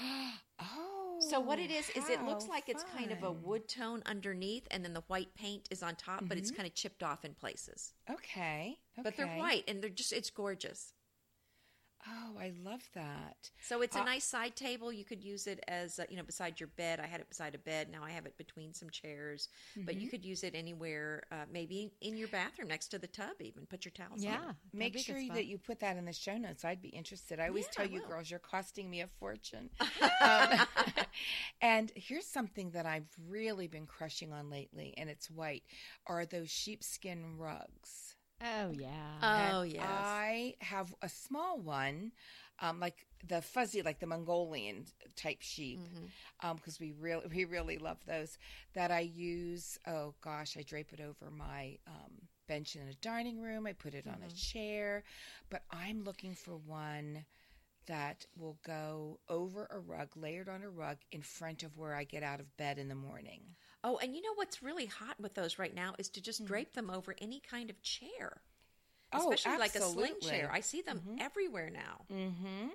Oh, 0.60 1.03
So 1.28 1.40
what 1.40 1.58
it 1.58 1.70
oh, 1.72 1.78
is 1.78 1.90
is 1.90 2.08
it 2.08 2.24
looks 2.24 2.48
like 2.48 2.68
it's 2.68 2.84
kind 2.96 3.10
of 3.12 3.22
a 3.22 3.32
wood 3.32 3.68
tone 3.68 4.02
underneath, 4.06 4.66
and 4.70 4.84
then 4.84 4.94
the 4.94 5.02
white 5.08 5.34
paint 5.34 5.68
is 5.70 5.82
on 5.82 5.94
top, 5.96 6.24
but 6.26 6.38
it's 6.38 6.50
mm-hmm. 6.50 6.56
kind 6.56 6.66
of 6.66 6.74
chipped 6.74 7.02
off 7.02 7.24
in 7.24 7.34
places. 7.34 7.92
Okay, 8.10 8.78
But 9.02 9.16
they're 9.16 9.26
white, 9.38 9.64
and 9.68 9.82
they're 9.82 9.90
just 9.90 10.12
it's 10.12 10.30
gorgeous. 10.30 10.93
Oh, 12.06 12.36
I 12.38 12.52
love 12.62 12.88
that. 12.94 13.50
So 13.60 13.80
it's 13.80 13.96
a 13.96 14.00
Uh, 14.00 14.04
nice 14.04 14.24
side 14.24 14.56
table. 14.56 14.92
You 14.92 15.04
could 15.04 15.24
use 15.24 15.46
it 15.46 15.60
as 15.68 15.98
uh, 15.98 16.04
you 16.10 16.16
know 16.16 16.22
beside 16.22 16.60
your 16.60 16.66
bed. 16.68 17.00
I 17.00 17.06
had 17.06 17.20
it 17.20 17.28
beside 17.30 17.54
a 17.54 17.58
bed. 17.58 17.88
Now 17.90 18.04
I 18.04 18.10
have 18.10 18.26
it 18.26 18.36
between 18.36 18.74
some 18.74 18.90
chairs. 18.90 19.48
But 19.86 19.94
Mm-hmm. 19.94 20.00
you 20.00 20.08
could 20.08 20.24
use 20.24 20.44
it 20.44 20.54
anywhere, 20.54 21.22
uh, 21.32 21.46
maybe 21.50 21.92
in 22.02 22.16
your 22.16 22.28
bathroom 22.28 22.68
next 22.68 22.88
to 22.88 22.98
the 22.98 23.06
tub. 23.06 23.40
Even 23.40 23.66
put 23.66 23.84
your 23.84 23.92
towels. 23.92 24.22
Yeah. 24.22 24.36
on. 24.36 24.56
that'd 24.78 24.78
Make 24.78 24.94
be 24.94 25.00
a 25.00 25.04
good 25.04 25.16
sure 25.16 25.30
that 25.30 25.46
you 25.46 25.58
put 25.58 25.80
that 25.80 25.96
in 25.96 26.04
the 26.04 26.12
show 26.12 26.36
notes. 26.36 26.64
I'd 26.64 26.82
be 26.82 26.88
interested. 26.90 27.40
I 27.40 27.48
always 27.48 27.66
Yeah, 27.66 27.68
tell 27.68 27.84
I 27.84 27.88
you 27.88 28.00
girls, 28.00 28.30
you're 28.30 28.38
costing 28.40 28.90
me 28.90 29.00
a 29.00 29.06
fortune. 29.06 29.70
um, 30.20 30.60
and 31.60 31.92
here's 31.94 32.26
something 32.26 32.70
that 32.70 32.86
I've 32.86 33.08
really 33.28 33.66
been 33.68 33.86
crushing 33.86 34.32
on 34.32 34.50
lately, 34.50 34.94
and 34.96 35.08
it's 35.08 35.30
white, 35.30 35.62
are 36.06 36.26
those 36.26 36.50
sheepskin 36.50 37.36
rugs. 37.38 38.13
Oh 38.42 38.70
yeah. 38.70 39.22
Oh 39.22 39.62
And 39.62 39.62
yes. 39.62 39.78
I 39.78 40.54
have 40.60 40.94
a 41.02 41.08
small 41.08 41.58
one, 41.58 42.12
um, 42.60 42.80
like 42.80 43.06
the 43.26 43.40
fuzzy, 43.42 43.82
like 43.82 43.98
the 44.00 44.06
Mongolian 44.06 44.86
type 45.16 45.38
sheep, 45.40 45.88
because 46.40 46.78
we 46.80 46.92
really 46.92 47.26
we 47.34 47.44
really 47.44 47.78
love 47.78 47.98
those. 48.06 48.38
That 48.74 48.90
I 48.90 49.00
use. 49.00 49.78
Oh 49.86 50.14
gosh, 50.20 50.56
I 50.58 50.62
drape 50.62 50.92
it 50.92 51.00
over 51.00 51.30
my 51.30 51.78
um, 51.86 52.28
bench 52.48 52.76
in 52.76 52.82
a 52.88 52.94
dining 52.94 53.40
room. 53.40 53.66
I 53.66 53.72
put 53.72 53.94
it 53.94 54.06
on 54.06 54.22
a 54.24 54.30
chair, 54.30 55.04
but 55.50 55.62
I'm 55.70 56.04
looking 56.04 56.34
for 56.34 56.56
one 56.56 57.24
that 57.86 58.26
will 58.36 58.58
go 58.66 59.18
over 59.28 59.66
a 59.70 59.78
rug, 59.78 60.08
layered 60.16 60.48
on 60.48 60.62
a 60.62 60.70
rug 60.70 60.98
in 61.12 61.22
front 61.22 61.62
of 61.62 61.76
where 61.76 61.94
I 61.94 62.04
get 62.04 62.22
out 62.22 62.40
of 62.40 62.56
bed 62.56 62.78
in 62.78 62.88
the 62.88 62.94
morning. 62.94 63.42
Oh, 63.86 63.98
and 64.02 64.16
you 64.16 64.22
know 64.22 64.32
what's 64.34 64.62
really 64.62 64.86
hot 64.86 65.20
with 65.20 65.34
those 65.34 65.58
right 65.58 65.74
now 65.74 65.94
is 65.98 66.08
to 66.10 66.22
just 66.22 66.44
drape 66.44 66.72
them 66.72 66.88
over 66.90 67.14
any 67.20 67.38
kind 67.40 67.68
of 67.70 67.80
chair. 67.82 68.40
Oh, 69.12 69.30
Especially 69.30 69.58
like 69.58 69.74
a 69.76 69.80
sling 69.82 70.14
chair. 70.22 70.50
I 70.52 70.60
see 70.60 70.80
them 70.82 71.00
everywhere 71.20 71.70
now. 71.70 72.00
Mm-hmm. 72.12 72.68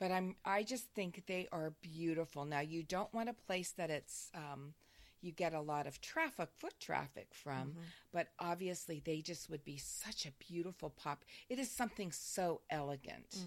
But 0.00 0.10
I'm 0.10 0.34
I 0.44 0.64
just 0.64 0.86
think 0.94 1.22
they 1.26 1.48
are 1.52 1.72
beautiful. 1.80 2.44
Now 2.44 2.60
you 2.60 2.82
don't 2.82 3.14
want 3.14 3.28
a 3.28 3.32
place 3.32 3.70
that 3.78 3.90
it's 3.90 4.30
um 4.34 4.74
you 5.22 5.32
get 5.32 5.54
a 5.54 5.60
lot 5.60 5.86
of 5.86 6.02
traffic, 6.02 6.50
foot 6.58 6.74
traffic 6.78 7.28
from, 7.32 7.68
Mm-hmm. 7.70 7.80
but 8.12 8.28
obviously 8.38 9.00
they 9.02 9.22
just 9.22 9.48
would 9.48 9.64
be 9.64 9.78
such 9.78 10.26
a 10.26 10.32
beautiful 10.32 10.90
pop. 10.90 11.24
It 11.48 11.58
is 11.58 11.70
something 11.70 12.12
so 12.12 12.60
elegant 12.68 13.38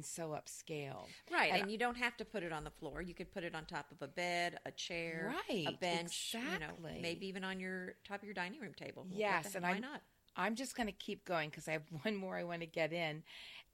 and 0.00 0.04
so 0.06 0.30
upscale. 0.30 1.06
Right, 1.30 1.52
And 1.52 1.62
and, 1.62 1.70
you 1.70 1.78
don't 1.78 1.96
have 1.96 2.16
to 2.16 2.24
put 2.24 2.42
it 2.42 2.52
on 2.52 2.64
the 2.64 2.70
floor. 2.70 3.02
You 3.02 3.14
could 3.14 3.30
put 3.32 3.44
it 3.44 3.54
on 3.54 3.64
top 3.66 3.86
of 3.92 4.00
a 4.02 4.08
bed, 4.08 4.58
a 4.64 4.70
chair, 4.70 5.32
right, 5.48 5.66
a 5.66 5.66
Right, 5.66 5.80
bench, 5.80 6.34
you 6.34 6.58
know, 6.58 6.72
maybe 7.02 7.26
even 7.26 7.44
on 7.44 7.60
your 7.60 7.94
top 8.06 8.18
of 8.18 8.24
your 8.24 8.34
dining 8.34 8.60
room 8.60 8.74
table. 8.74 9.06
Yes, 9.10 9.54
and 9.54 9.62
why 9.62 9.70
I'm 9.72 9.80
not? 9.82 10.02
I'm 10.36 10.54
just 10.54 10.76
going 10.76 10.86
to 10.86 10.92
keep 10.92 11.24
going 11.24 11.50
because 11.50 11.68
I 11.68 11.72
have 11.72 11.82
one 12.02 12.16
more 12.16 12.36
I 12.36 12.44
want 12.44 12.60
to 12.60 12.66
get 12.66 12.92
in, 12.92 13.22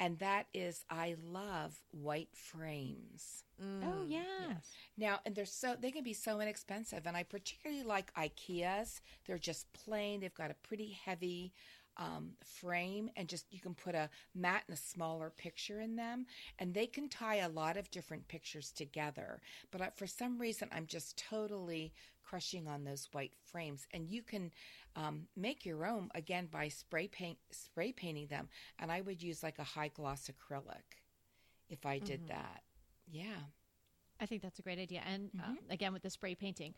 and 0.01 0.19
that 0.19 0.47
is 0.53 0.85
I 0.91 1.17
love 1.23 1.79
white 1.93 2.31
frames. 2.35 3.45
oh 3.61 3.65
Mm, 3.65 4.11
yeah. 4.11 4.23
yes. 4.49 4.73
Now, 4.97 5.21
and 5.25 5.35
they're 5.35 5.45
so 5.47 5.77
they 5.79 5.91
can 5.91 6.03
be 6.05 6.12
so 6.15 6.41
inexpensive, 6.41 7.07
and 7.07 7.17
I 7.17 7.23
particularly 7.23 7.83
like 7.83 8.12
IKEA's. 8.15 9.01
They're 9.27 9.39
just 9.39 9.73
plain. 9.73 10.21
They've 10.21 10.35
got 10.35 10.51
a 10.51 10.57
pretty 10.67 10.99
heavy 11.05 11.53
um, 11.97 12.33
frame, 12.45 13.11
and 13.17 13.29
just 13.29 13.47
you 13.53 13.61
can 13.61 13.75
put 13.75 13.95
a 13.95 14.09
mat 14.35 14.63
and 14.69 14.77
a 14.77 14.81
smaller 14.81 15.31
picture 15.31 15.81
in 15.81 15.97
them, 15.97 16.27
and 16.59 16.75
they 16.75 16.87
can 16.87 17.09
tie 17.09 17.37
a 17.37 17.49
lot 17.49 17.77
of 17.77 17.91
different 17.91 18.29
pictures 18.29 18.71
together. 18.71 19.41
But 19.71 19.81
I, 19.83 19.91
for 19.97 20.07
some 20.07 20.39
reason, 20.39 20.69
I'm 20.73 20.87
just 20.87 21.17
totally 21.31 21.93
crushing 22.23 22.67
on 22.69 22.85
those 22.85 23.09
white 23.13 23.33
frames, 23.45 23.87
and 23.93 24.09
you 24.09 24.23
can 24.23 24.51
um, 24.97 25.27
make 25.37 25.65
your 25.65 25.87
own 25.87 26.11
again 26.15 26.49
by 26.51 26.69
spray 26.69 27.09
paint 27.09 27.39
spray 27.51 27.93
painting 27.93 28.27
them, 28.29 28.49
and 28.79 28.91
I 28.91 29.01
would 29.01 29.23
use 29.23 29.43
like 29.43 29.59
a 29.59 29.65
high 29.65 29.89
gloss 29.89 30.29
acrylic 30.31 31.01
if 31.69 31.85
I 31.87 31.99
did 31.99 32.29
that. 32.29 32.63
Yeah. 33.11 33.41
I 34.19 34.27
think 34.27 34.41
that's 34.43 34.59
a 34.59 34.63
great 34.63 34.79
idea. 34.79 35.03
And 35.07 35.31
Mm-hmm. 35.37 35.51
um, 35.51 35.59
again, 35.71 35.93
with 35.93 36.03
the 36.03 36.11
spray 36.11 36.35
painting, 36.35 36.75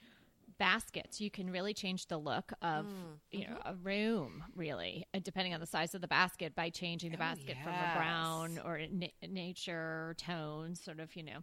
baskets, 0.58 1.20
you 1.20 1.30
can 1.30 1.50
really 1.50 1.72
change 1.74 2.06
the 2.06 2.18
look 2.18 2.52
of 2.62 2.86
you 3.30 3.40
know 3.46 3.54
Mm-hmm. 3.58 3.68
a 3.70 3.74
room, 3.76 4.44
really, 4.54 5.04
uh, 5.14 5.20
depending 5.22 5.54
on 5.54 5.60
the 5.60 5.66
size 5.66 5.94
of 5.94 6.00
the 6.00 6.08
basket 6.08 6.54
by 6.54 6.70
changing 6.70 7.10
the 7.12 7.16
Oh, 7.16 7.20
basket 7.20 7.56
from 7.62 7.72
a 7.74 7.92
brown 7.96 8.58
or 8.64 8.76
a 8.76 8.88
nature 9.28 10.14
tone, 10.18 10.74
sort 10.74 11.00
of 11.00 11.14
you 11.16 11.22
know 11.22 11.40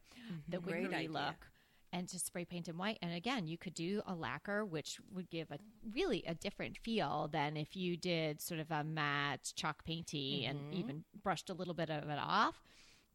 the 0.49 0.59
Great 0.59 0.93
idea. 0.93 1.09
look. 1.09 1.47
And 1.93 2.09
to 2.09 2.19
spray 2.19 2.43
paint 2.43 2.67
in 2.67 2.77
white. 2.77 2.97
And 3.01 3.13
again, 3.13 3.47
you 3.47 3.57
could 3.57 3.73
do 3.73 4.01
a 4.05 4.13
lacquer, 4.13 4.65
which 4.65 4.97
would 5.13 5.29
give 5.29 5.49
a 5.49 5.59
really 5.93 6.25
a 6.27 6.33
different 6.33 6.77
feel 6.77 7.29
than 7.31 7.55
if 7.55 7.73
you 7.73 7.95
did 7.95 8.41
sort 8.41 8.59
of 8.59 8.69
a 8.69 8.83
matte 8.83 9.53
chalk 9.55 9.85
painty 9.85 10.43
and 10.43 10.73
even 10.73 11.05
brushed 11.23 11.49
a 11.49 11.53
little 11.53 11.73
bit 11.73 11.89
of 11.89 12.09
it 12.09 12.19
off. 12.19 12.61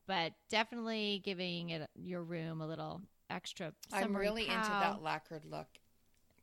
But 0.07 0.33
definitely 0.49 1.21
giving 1.23 1.69
it 1.71 1.91
your 1.95 2.23
room 2.23 2.63
a 2.63 2.67
little 2.67 3.03
extra. 3.29 3.75
I'm 3.93 4.17
really 4.17 4.49
into 4.49 4.71
that 4.71 5.03
lacquered 5.03 5.45
look. 5.45 5.69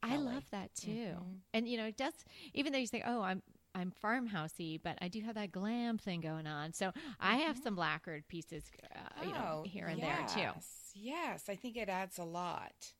I 0.09 0.17
love 0.17 0.43
that 0.51 0.73
too. 0.75 0.89
Mm-hmm. 0.89 1.33
And 1.53 1.67
you 1.67 1.77
know, 1.77 1.85
it 1.85 1.97
does 1.97 2.13
even 2.53 2.71
though 2.73 2.79
you 2.79 2.87
say, 2.87 3.03
"Oh, 3.05 3.21
I'm 3.21 3.41
I'm 3.75 3.91
farmhousey," 4.03 4.79
but 4.83 4.97
I 5.01 5.07
do 5.07 5.21
have 5.21 5.35
that 5.35 5.51
glam 5.51 5.97
thing 5.97 6.21
going 6.21 6.47
on. 6.47 6.73
So 6.73 6.91
I 7.19 7.37
have 7.37 7.57
some 7.57 7.75
lacquered 7.75 8.27
pieces, 8.27 8.63
uh, 8.95 9.25
you 9.25 9.33
know, 9.33 9.39
Mm-hmm. 9.39 9.59
Oh, 9.59 9.63
here 9.65 9.87
and 9.87 10.01
there 10.01 10.25
too. 10.33 10.39
yes, 10.39 10.91
Yes, 10.95 11.43
I 11.49 11.55
think 11.55 11.77
it 11.77 11.89
adds 11.89 12.17
a 12.17 12.23
lot. 12.23 12.93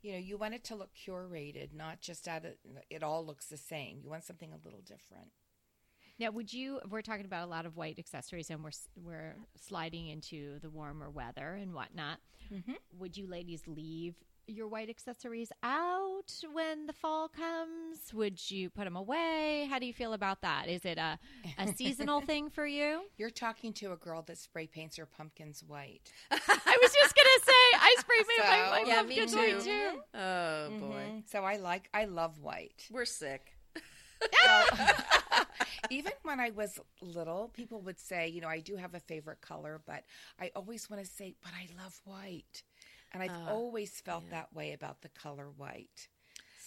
You 0.00 0.12
know, 0.12 0.18
you 0.18 0.36
want 0.38 0.54
it 0.54 0.64
to 0.64 0.74
look 0.74 0.90
curated, 0.94 1.72
not 1.74 2.00
just 2.00 2.26
at 2.26 2.44
it. 2.44 2.58
It 2.90 3.02
all 3.02 3.24
looks 3.24 3.46
the 3.46 3.56
same. 3.58 4.00
You 4.02 4.10
want 4.10 4.24
something 4.24 4.52
a 4.52 4.56
little 4.64 4.80
different. 4.80 5.30
Now, 6.18 6.30
would 6.30 6.52
you? 6.52 6.80
We're 6.88 7.02
talking 7.02 7.24
about 7.24 7.44
a 7.46 7.50
lot 7.50 7.66
of 7.66 7.76
white 7.76 7.98
accessories, 7.98 8.50
and 8.50 8.62
we're 8.62 8.70
we're 9.02 9.34
sliding 9.56 10.08
into 10.08 10.58
the 10.60 10.70
warmer 10.70 11.10
weather 11.10 11.54
and 11.60 11.74
whatnot. 11.74 12.18
Mm-hmm. 12.52 12.72
Would 12.98 13.16
you 13.16 13.26
ladies 13.26 13.62
leave 13.66 14.14
your 14.48 14.66
white 14.66 14.90
accessories 14.90 15.50
out 15.62 16.32
when 16.52 16.86
the 16.86 16.92
fall 16.92 17.28
comes? 17.28 18.12
Would 18.12 18.50
you 18.50 18.70
put 18.70 18.84
them 18.84 18.96
away? 18.96 19.66
How 19.70 19.78
do 19.78 19.86
you 19.86 19.92
feel 19.94 20.12
about 20.12 20.42
that? 20.42 20.68
Is 20.68 20.84
it 20.84 20.98
a 20.98 21.18
a 21.58 21.72
seasonal 21.74 22.20
thing 22.30 22.50
for 22.50 22.66
you? 22.66 23.02
You're 23.16 23.30
talking 23.30 23.72
to 23.74 23.92
a 23.92 23.96
girl 23.96 24.22
that 24.22 24.38
spray 24.38 24.66
paints 24.66 24.96
her 24.98 25.06
pumpkins 25.06 25.64
white. 25.66 26.12
I 26.30 26.78
was 26.82 26.92
just 26.92 27.14
gonna 27.16 27.44
say 27.44 27.78
I 27.80 27.96
spray 27.98 28.16
paint 28.18 28.38
my, 28.38 28.44
So- 28.64 28.70
my 28.70 28.84
Yeah, 28.86 28.94
pumpkins 28.96 29.32
too. 29.32 29.38
white 29.38 29.60
too. 29.60 30.00
Oh 30.14 30.68
boy, 30.78 31.04
Mhm. 31.10 31.30
So 31.30 31.42
I 31.44 31.56
like, 31.56 31.88
I 31.94 32.04
love 32.04 32.38
white. 32.38 32.86
we're 32.90 33.04
sick. 33.06 33.56
Even 35.90 36.12
when 36.22 36.40
I 36.40 36.50
was 36.50 36.78
little, 37.00 37.48
people 37.52 37.80
would 37.82 37.98
say, 37.98 38.28
you 38.28 38.40
know, 38.40 38.48
I 38.48 38.60
do 38.60 38.76
have 38.76 38.94
a 38.94 39.00
favorite 39.00 39.40
color, 39.40 39.80
but 39.86 40.04
I 40.40 40.50
always 40.56 40.88
want 40.88 41.04
to 41.04 41.08
say, 41.10 41.34
but 41.42 41.52
I 41.54 41.68
love 41.82 42.00
white. 42.04 42.62
And 43.12 43.22
I've 43.22 43.30
Uh, 43.30 43.50
always 43.50 44.00
felt 44.00 44.30
that 44.30 44.54
way 44.54 44.72
about 44.72 45.02
the 45.02 45.08
color 45.10 45.50
white. 45.50 46.08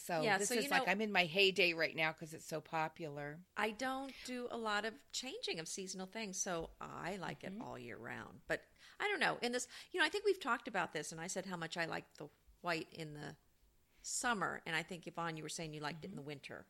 So 0.06 0.22
Yeah, 0.24 0.38
this 0.38 0.50
so 0.50 0.56
is 0.56 0.70
like 0.70 0.86
know- 0.86 0.91
I'm 0.91 1.02
in 1.02 1.12
my 1.12 1.26
heyday 1.26 1.74
right 1.74 1.96
now 1.96 2.12
because 2.12 2.34
it's 2.34 2.46
so 2.48 2.62
popular. 2.62 3.39
I 3.58 3.72
don't 3.72 4.13
do 4.26 4.48
a 4.52 4.58
lot 4.58 4.86
of 4.86 4.94
changing 5.12 5.60
of 5.60 5.68
seasonal 5.68 6.06
things, 6.06 6.39
so 6.39 6.70
I 6.80 7.15
like 7.18 7.41
Mm-hmm. 7.41 7.62
it 7.62 7.65
all 7.65 7.80
year 7.80 7.98
round. 7.98 8.41
But 8.48 8.62
I 9.00 9.08
don't 9.08 9.20
know. 9.20 9.38
In 9.41 9.52
this, 9.52 9.68
you 9.91 10.00
know, 10.00 10.06
I 10.06 10.10
think 10.10 10.24
we've 10.26 10.39
talked 10.39 10.68
about 10.68 10.94
this, 10.94 11.12
and 11.12 11.20
I 11.20 11.26
said 11.28 11.48
how 11.48 11.58
much 11.58 11.76
I 11.78 11.86
like 11.86 12.06
the 12.18 12.30
white 12.62 12.88
in 12.91 13.13
the 13.15 13.36
summer, 14.04 14.62
and 14.68 14.76
I 14.76 14.84
think 14.84 15.08
Yvonne, 15.08 15.38
you 15.38 15.44
were 15.44 15.50
saying 15.50 15.74
you 15.74 15.82
liked 15.82 16.06
it 16.06 16.12
in 16.12 16.15
the 16.15 16.22
winter. 16.22 16.65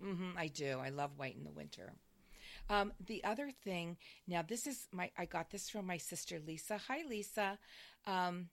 Hmm 0.00 0.30
I 0.36 0.48
do. 0.48 0.78
I 0.82 0.90
love 0.90 1.12
white 1.16 1.36
in 1.36 1.44
the 1.44 1.50
winter. 1.50 1.92
Um, 2.70 2.92
the 3.06 3.24
other 3.24 3.50
thing, 3.64 3.96
now 4.26 4.42
this 4.46 4.66
is 4.66 4.88
my, 4.92 5.10
I 5.16 5.24
got 5.24 5.50
this 5.50 5.70
from 5.70 5.86
my 5.86 5.96
sister 5.96 6.38
Lisa. 6.44 6.78
Hi, 6.88 6.98
Lisa. 7.08 7.58
Um, 8.06 8.48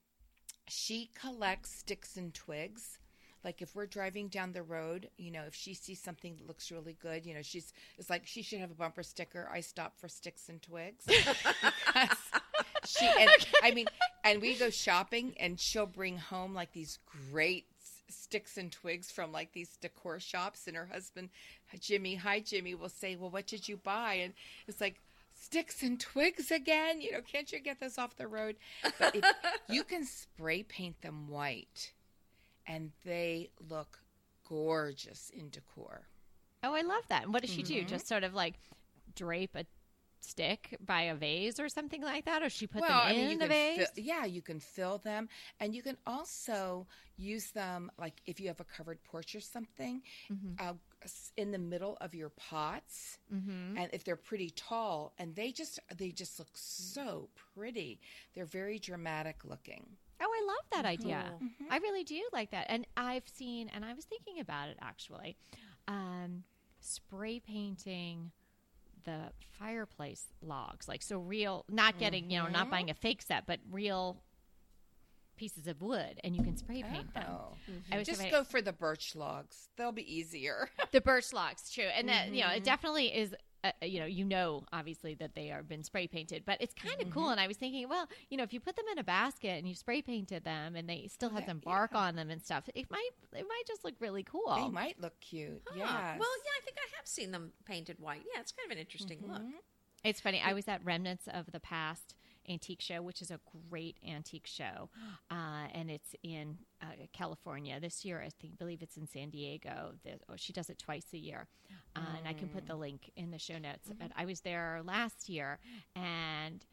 she 0.68 1.10
collects 1.14 1.78
sticks 1.78 2.16
and 2.16 2.32
twigs. 2.32 2.98
Like 3.44 3.62
if 3.62 3.76
we're 3.76 3.86
driving 3.86 4.28
down 4.28 4.52
the 4.52 4.62
road, 4.62 5.10
you 5.18 5.30
know, 5.30 5.42
if 5.46 5.54
she 5.54 5.74
sees 5.74 6.02
something 6.02 6.36
that 6.36 6.46
looks 6.48 6.72
really 6.72 6.96
good, 7.00 7.24
you 7.24 7.34
know, 7.34 7.42
she's 7.42 7.72
it's 7.98 8.10
like 8.10 8.26
she 8.26 8.42
should 8.42 8.58
have 8.58 8.72
a 8.72 8.74
bumper 8.74 9.04
sticker. 9.04 9.48
I 9.52 9.60
stop 9.60 10.00
for 10.00 10.08
sticks 10.08 10.48
and 10.48 10.60
twigs 10.60 11.04
she. 12.86 13.06
And, 13.18 13.30
I 13.62 13.70
mean, 13.72 13.86
and 14.24 14.40
we 14.40 14.54
go 14.54 14.70
shopping, 14.70 15.34
and 15.38 15.60
she'll 15.60 15.86
bring 15.86 16.16
home 16.18 16.54
like 16.54 16.72
these 16.72 16.98
great 17.30 17.66
sticks 18.08 18.56
and 18.56 18.70
twigs 18.70 19.10
from 19.10 19.32
like 19.32 19.52
these 19.52 19.76
decor 19.76 20.20
shops, 20.20 20.66
and 20.66 20.76
her 20.76 20.86
husband, 20.86 21.30
Jimmy, 21.80 22.16
hi 22.16 22.40
Jimmy, 22.40 22.74
will 22.74 22.88
say, 22.88 23.16
"Well, 23.16 23.30
what 23.30 23.46
did 23.46 23.68
you 23.68 23.76
buy?" 23.76 24.14
And 24.14 24.34
it's 24.66 24.80
like 24.80 25.00
sticks 25.34 25.82
and 25.82 25.98
twigs 26.00 26.50
again. 26.50 27.00
You 27.00 27.12
know, 27.12 27.20
can't 27.20 27.50
you 27.52 27.60
get 27.60 27.80
this 27.80 27.98
off 27.98 28.16
the 28.16 28.28
road? 28.28 28.56
But 28.98 29.16
if, 29.16 29.24
you 29.68 29.84
can 29.84 30.04
spray 30.04 30.62
paint 30.62 31.00
them 31.02 31.28
white, 31.28 31.92
and 32.66 32.92
they 33.04 33.50
look 33.68 34.00
gorgeous 34.48 35.30
in 35.34 35.50
decor. 35.50 36.06
Oh, 36.62 36.74
I 36.74 36.82
love 36.82 37.04
that. 37.08 37.24
And 37.24 37.32
what 37.32 37.42
does 37.42 37.52
she 37.52 37.62
do? 37.62 37.80
Mm-hmm. 37.80 37.88
Just 37.88 38.08
sort 38.08 38.24
of 38.24 38.34
like 38.34 38.54
drape 39.14 39.54
a 39.54 39.64
stick 40.20 40.76
by 40.84 41.02
a 41.02 41.14
vase 41.14 41.60
or 41.60 41.68
something 41.68 42.02
like 42.02 42.24
that, 42.24 42.42
or 42.42 42.48
she 42.48 42.66
put 42.66 42.80
well, 42.82 42.90
them 42.90 43.08
I 43.08 43.10
in 43.10 43.16
mean, 43.16 43.30
you 43.30 43.38
the 43.38 43.46
vase? 43.46 43.76
fill, 43.76 44.04
yeah, 44.04 44.24
you 44.24 44.42
can 44.42 44.60
fill 44.60 44.98
them, 44.98 45.28
and 45.60 45.74
you 45.74 45.82
can 45.82 45.96
also 46.06 46.86
use 47.16 47.50
them 47.52 47.90
like 47.98 48.14
if 48.26 48.40
you 48.40 48.48
have 48.48 48.60
a 48.60 48.64
covered 48.64 49.02
porch 49.04 49.34
or 49.34 49.40
something, 49.40 50.02
Mm-hmm. 50.30 50.68
uh, 50.68 50.74
in 51.36 51.52
the 51.52 51.58
middle 51.58 51.96
of 52.00 52.14
your 52.14 52.30
pots, 52.30 53.18
mm-hmm. 53.32 53.78
and 53.78 53.88
if 53.92 54.02
they're 54.04 54.16
pretty 54.16 54.50
tall, 54.50 55.12
and 55.18 55.34
they 55.36 55.52
just 55.52 55.78
they 55.96 56.10
just 56.10 56.38
look 56.38 56.48
so 56.54 57.28
pretty. 57.54 58.00
They're 58.34 58.44
very 58.44 58.78
dramatic 58.78 59.44
looking. 59.44 59.86
Oh, 60.20 60.24
I 60.24 60.46
love 60.46 60.64
that 60.72 60.84
idea. 60.86 61.24
Cool. 61.38 61.48
I 61.70 61.76
really 61.78 62.02
do 62.02 62.20
like 62.32 62.50
that. 62.50 62.66
And 62.70 62.86
I've 62.96 63.28
seen, 63.32 63.70
and 63.74 63.84
I 63.84 63.92
was 63.92 64.06
thinking 64.06 64.40
about 64.40 64.68
it 64.70 64.78
actually, 64.80 65.36
um, 65.86 66.44
spray 66.80 67.38
painting 67.38 68.32
the 69.06 69.32
fireplace 69.58 70.26
logs. 70.42 70.86
Like, 70.86 71.02
so 71.02 71.18
real, 71.18 71.64
not 71.70 71.98
getting, 71.98 72.30
you 72.30 72.38
know, 72.38 72.48
not 72.48 72.62
mm-hmm. 72.62 72.70
buying 72.70 72.90
a 72.90 72.94
fake 72.94 73.22
set, 73.22 73.46
but 73.46 73.60
real 73.70 74.18
pieces 75.36 75.66
of 75.66 75.82
wood 75.82 76.18
and 76.24 76.34
you 76.34 76.42
can 76.42 76.56
spray 76.56 76.82
paint 76.82 77.12
them. 77.14 77.24
Oh. 77.28 77.52
I 77.92 77.98
was 77.98 78.06
Just 78.06 78.20
surprised- 78.20 78.34
go 78.34 78.44
for 78.44 78.60
the 78.60 78.72
birch 78.72 79.14
logs. 79.14 79.68
They'll 79.76 79.92
be 79.92 80.14
easier. 80.14 80.70
the 80.92 81.00
birch 81.00 81.32
logs, 81.32 81.70
true, 81.70 81.84
and 81.84 82.08
that 82.08 82.32
you 82.32 82.42
know 82.42 82.48
it 82.48 82.56
mm-hmm. 82.56 82.64
definitely 82.64 83.06
is. 83.14 83.34
Uh, 83.66 83.72
uh, 83.82 83.86
you 83.86 84.00
know, 84.00 84.06
you 84.06 84.24
know, 84.24 84.64
obviously 84.72 85.14
that 85.14 85.34
they 85.34 85.50
are 85.50 85.62
been 85.62 85.82
spray 85.82 86.06
painted, 86.06 86.44
but 86.46 86.60
it's 86.60 86.74
kind 86.74 87.00
of 87.00 87.08
mm-hmm. 87.08 87.18
cool. 87.18 87.30
And 87.30 87.40
I 87.40 87.46
was 87.46 87.56
thinking, 87.56 87.88
well, 87.88 88.08
you 88.30 88.36
know, 88.36 88.44
if 88.44 88.52
you 88.52 88.60
put 88.60 88.76
them 88.76 88.84
in 88.92 88.98
a 88.98 89.04
basket 89.04 89.58
and 89.58 89.66
you 89.66 89.74
spray 89.74 90.02
painted 90.02 90.44
them, 90.44 90.76
and 90.76 90.88
they 90.88 91.08
still 91.12 91.30
have 91.30 91.40
Yeah, 91.40 91.48
some 91.48 91.58
bark 91.58 91.94
on 91.94 92.16
them 92.16 92.30
and 92.30 92.42
stuff, 92.42 92.68
it 92.74 92.90
might 92.90 93.10
it 93.32 93.46
might 93.48 93.62
just 93.66 93.84
look 93.84 93.94
really 93.98 94.22
cool. 94.22 94.54
They 94.56 94.68
might 94.68 95.00
look 95.00 95.18
cute. 95.20 95.62
Huh. 95.66 95.74
Yes. 95.76 95.88
Well, 95.88 96.28
yeah, 96.44 96.52
I 96.60 96.64
think 96.64 96.76
I 96.78 96.96
have 96.96 97.06
seen 97.06 97.30
them 97.32 97.52
painted 97.64 97.98
white. 97.98 98.22
Yeah, 98.32 98.40
it's 98.40 98.52
kind 98.52 98.70
of 98.70 98.76
an 98.76 98.80
interesting 98.80 99.20
look. 99.26 99.42
Mm-hmm. 99.42 99.58
It's 100.04 100.20
funny. 100.20 100.40
I 100.44 100.52
was 100.52 100.68
at 100.68 100.84
Remnants 100.84 101.28
of 101.32 101.50
the 101.50 101.60
Past 101.60 102.14
antique 102.48 102.80
show, 102.80 103.02
which 103.02 103.22
is 103.22 103.30
a 103.30 103.40
great 103.70 103.98
antique 104.06 104.46
show, 104.46 104.90
uh, 105.30 105.68
and 105.74 105.90
it's 105.90 106.14
in 106.22 106.58
uh, 106.82 106.86
California 107.12 107.78
this 107.80 108.04
year. 108.04 108.22
I 108.24 108.30
think 108.40 108.58
believe 108.58 108.82
it's 108.82 108.96
in 108.96 109.06
San 109.06 109.30
Diego. 109.30 109.92
The, 110.04 110.12
oh, 110.28 110.34
she 110.36 110.52
does 110.52 110.70
it 110.70 110.78
twice 110.78 111.06
a 111.12 111.18
year, 111.18 111.48
uh, 111.94 112.00
and 112.18 112.28
I 112.28 112.32
can 112.32 112.48
put 112.48 112.66
the 112.66 112.76
link 112.76 113.10
in 113.16 113.30
the 113.30 113.38
show 113.38 113.58
notes. 113.58 113.90
But 113.98 114.10
I 114.16 114.24
was 114.24 114.40
there 114.40 114.80
last 114.84 115.28
year, 115.28 115.58
and 115.94 116.64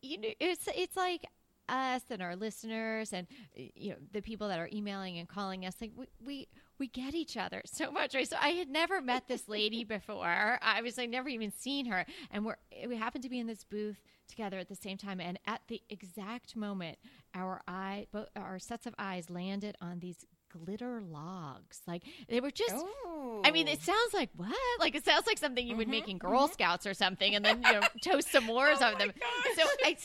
you 0.00 0.18
know, 0.18 0.28
it's 0.40 0.68
it's 0.74 0.96
like 0.96 1.26
us 1.72 2.02
and 2.10 2.22
our 2.22 2.36
listeners 2.36 3.12
and 3.12 3.26
you 3.56 3.90
know 3.90 3.96
the 4.12 4.20
people 4.20 4.48
that 4.48 4.58
are 4.58 4.68
emailing 4.72 5.18
and 5.18 5.28
calling 5.28 5.64
us 5.64 5.74
like 5.80 5.90
we 5.96 6.06
we, 6.24 6.48
we 6.78 6.86
get 6.86 7.14
each 7.14 7.36
other 7.36 7.62
so 7.64 7.90
much 7.90 8.14
right? 8.14 8.28
So 8.28 8.36
i 8.40 8.50
had 8.50 8.68
never 8.68 9.00
met 9.00 9.26
this 9.26 9.48
lady 9.48 9.82
before. 9.98 10.58
I 10.60 10.82
was 10.82 10.98
like 10.98 11.10
never 11.10 11.28
even 11.28 11.50
seen 11.50 11.86
her. 11.86 12.04
And 12.30 12.44
we're 12.44 12.56
we 12.86 12.96
happened 12.96 13.24
to 13.24 13.30
be 13.30 13.38
in 13.38 13.46
this 13.46 13.64
booth 13.64 14.00
together 14.28 14.58
at 14.58 14.68
the 14.68 14.76
same 14.76 14.98
time. 14.98 15.20
And 15.20 15.38
at 15.46 15.62
the 15.68 15.82
exact 15.88 16.54
moment 16.54 16.98
our 17.34 17.62
eye 17.66 18.06
both 18.12 18.28
our 18.36 18.58
sets 18.58 18.86
of 18.86 18.94
eyes 18.98 19.30
landed 19.30 19.76
on 19.80 20.00
these 20.00 20.26
glitter 20.52 21.02
logs. 21.02 21.80
Like 21.86 22.02
they 22.28 22.40
were 22.40 22.50
just 22.50 22.74
Oh. 22.74 23.40
I 23.44 23.50
mean, 23.50 23.68
it 23.68 23.78
oh. 23.82 23.84
sounds 23.92 24.14
like 24.14 24.30
what? 24.36 24.54
Like 24.78 24.94
it 24.94 25.04
sounds 25.04 25.26
like 25.26 25.38
something 25.38 25.66
you 25.66 25.76
would 25.76 25.88
make 25.88 26.08
in 26.08 26.18
mm-hmm, 26.18 26.28
Girl 26.28 26.44
mm-hmm. 26.44 26.52
Scouts 26.52 26.86
or 26.86 26.94
something, 26.94 27.34
and 27.34 27.44
then 27.44 27.62
you 27.62 27.72
know 27.72 27.80
toast 28.02 28.30
some 28.30 28.44
s'mores 28.44 28.82
on 28.82 28.98
them. 28.98 29.12
So 29.56 29.62
I, 29.84 29.96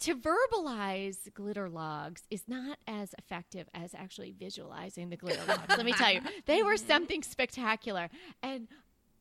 to 0.00 0.16
verbalize 0.16 1.32
glitter 1.34 1.68
logs 1.68 2.22
is 2.30 2.42
not 2.48 2.78
as 2.86 3.14
effective 3.18 3.68
as 3.74 3.94
actually 3.94 4.34
visualizing 4.38 5.10
the 5.10 5.16
glitter 5.16 5.42
logs. 5.46 5.64
Let 5.68 5.84
me 5.84 5.92
tell 5.92 6.12
you, 6.12 6.20
they 6.46 6.62
were 6.62 6.76
something 6.76 7.22
spectacular, 7.22 8.08
and 8.42 8.68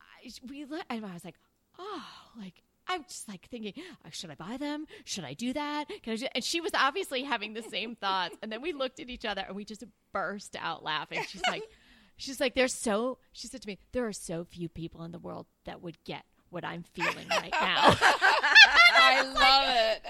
I, 0.02 0.30
we 0.50 0.63
and 0.63 1.06
I 1.06 1.13
was 1.13 1.26
like, 1.26 1.36
oh, 1.78 2.04
like. 2.39 2.63
I'm 2.91 3.04
just 3.04 3.28
like 3.28 3.48
thinking, 3.52 3.74
uh, 4.04 4.10
should 4.10 4.32
I 4.32 4.34
buy 4.34 4.58
them? 4.58 4.88
Should 5.06 5.24
I 5.24 5.36
do 5.36 5.54
that? 5.54 5.86
Can 6.02 6.13
I 6.13 6.15
do-" 6.15 6.28
And 6.34 6.43
she 6.43 6.60
was 6.60 6.72
obviously 6.74 7.22
having 7.22 7.54
the 7.54 7.62
same 7.62 7.95
thoughts. 8.02 8.36
And 8.41 8.52
then 8.52 8.63
we 8.63 8.74
looked 8.74 9.00
at 9.00 9.12
each 9.12 9.26
other 9.26 9.43
and 9.45 9.56
we 9.56 9.63
just 9.63 9.84
burst 10.12 10.56
out 10.60 10.84
laughing. 10.84 11.24
She's 11.28 11.43
like, 11.48 11.62
She's 12.19 12.39
like, 12.41 12.54
there's 12.54 12.74
so, 12.74 13.17
she 13.32 13.48
said 13.48 13.62
to 13.62 13.67
me, 13.67 13.78
there 13.93 14.06
are 14.06 14.12
so 14.12 14.43
few 14.43 14.67
people 14.67 15.04
in 15.04 15.12
the 15.13 15.19
world 15.19 15.45
that 15.65 15.82
would 15.82 16.04
get 16.04 16.24
what 16.50 16.65
I'm 16.65 16.84
feeling 16.93 17.28
right 17.30 17.54
now. 17.54 17.95
I 18.02 19.22
love 19.24 19.69
it. 19.69 20.02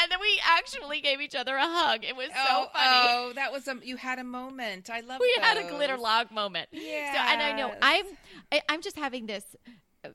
and 0.00 0.10
then 0.10 0.18
we 0.22 0.40
actually 0.74 1.00
gave 1.00 1.20
each 1.20 1.34
other 1.34 1.56
a 1.56 1.66
hug. 1.66 2.04
It 2.04 2.16
was 2.16 2.28
so 2.28 2.34
oh, 2.48 2.66
funny. 2.72 3.08
oh, 3.10 3.32
that 3.34 3.52
was 3.52 3.66
a 3.68 3.76
you 3.82 3.96
had 3.96 4.18
a 4.18 4.24
moment. 4.24 4.90
I 4.90 5.00
love. 5.00 5.18
That. 5.18 5.20
We 5.20 5.34
had 5.42 5.56
a 5.58 5.68
glitter 5.68 5.96
log 5.96 6.30
moment. 6.30 6.68
So, 6.72 6.78
and 6.78 7.42
I 7.42 7.52
know 7.56 7.74
I'm, 7.82 8.04
I, 8.52 8.62
I'm 8.68 8.82
just 8.82 8.96
having 8.96 9.26
this, 9.26 9.44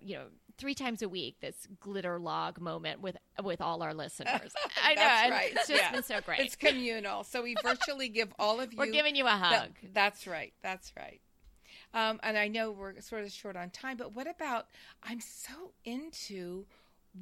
you 0.01 0.15
know, 0.15 0.25
three 0.57 0.73
times 0.73 1.01
a 1.01 1.09
week, 1.09 1.37
this 1.41 1.67
glitter 1.79 2.19
log 2.19 2.59
moment 2.59 3.01
with 3.01 3.17
with 3.43 3.61
all 3.61 3.81
our 3.83 3.93
listeners. 3.93 4.51
I 4.83 4.95
know, 4.95 5.01
That's 5.01 5.31
right. 5.31 5.51
it's 5.53 5.67
just 5.67 5.81
Yeah. 5.81 5.91
been 5.91 6.03
so 6.03 6.21
great. 6.21 6.39
It's 6.39 6.55
communal, 6.55 7.23
so 7.23 7.43
we 7.43 7.55
virtually 7.63 8.09
give 8.09 8.33
all 8.39 8.59
of 8.59 8.71
you. 8.73 8.79
We're 8.79 8.91
giving 8.91 9.15
you 9.15 9.23
a 9.25 9.31
the- 9.31 9.37
hug. 9.37 9.69
that's 9.93 10.27
right. 10.27 10.53
That's 10.63 10.91
right. 10.97 11.21
Um, 11.93 12.19
and 12.23 12.37
I 12.37 12.49
know 12.49 12.71
we're 12.71 12.99
sort 12.99 13.23
of 13.23 13.31
short 13.31 13.55
on 13.55 13.69
time, 13.69 13.95
but 13.95 14.13
what 14.13 14.27
about? 14.27 14.67
I'm 15.01 15.21
so 15.21 15.71
into 15.85 16.65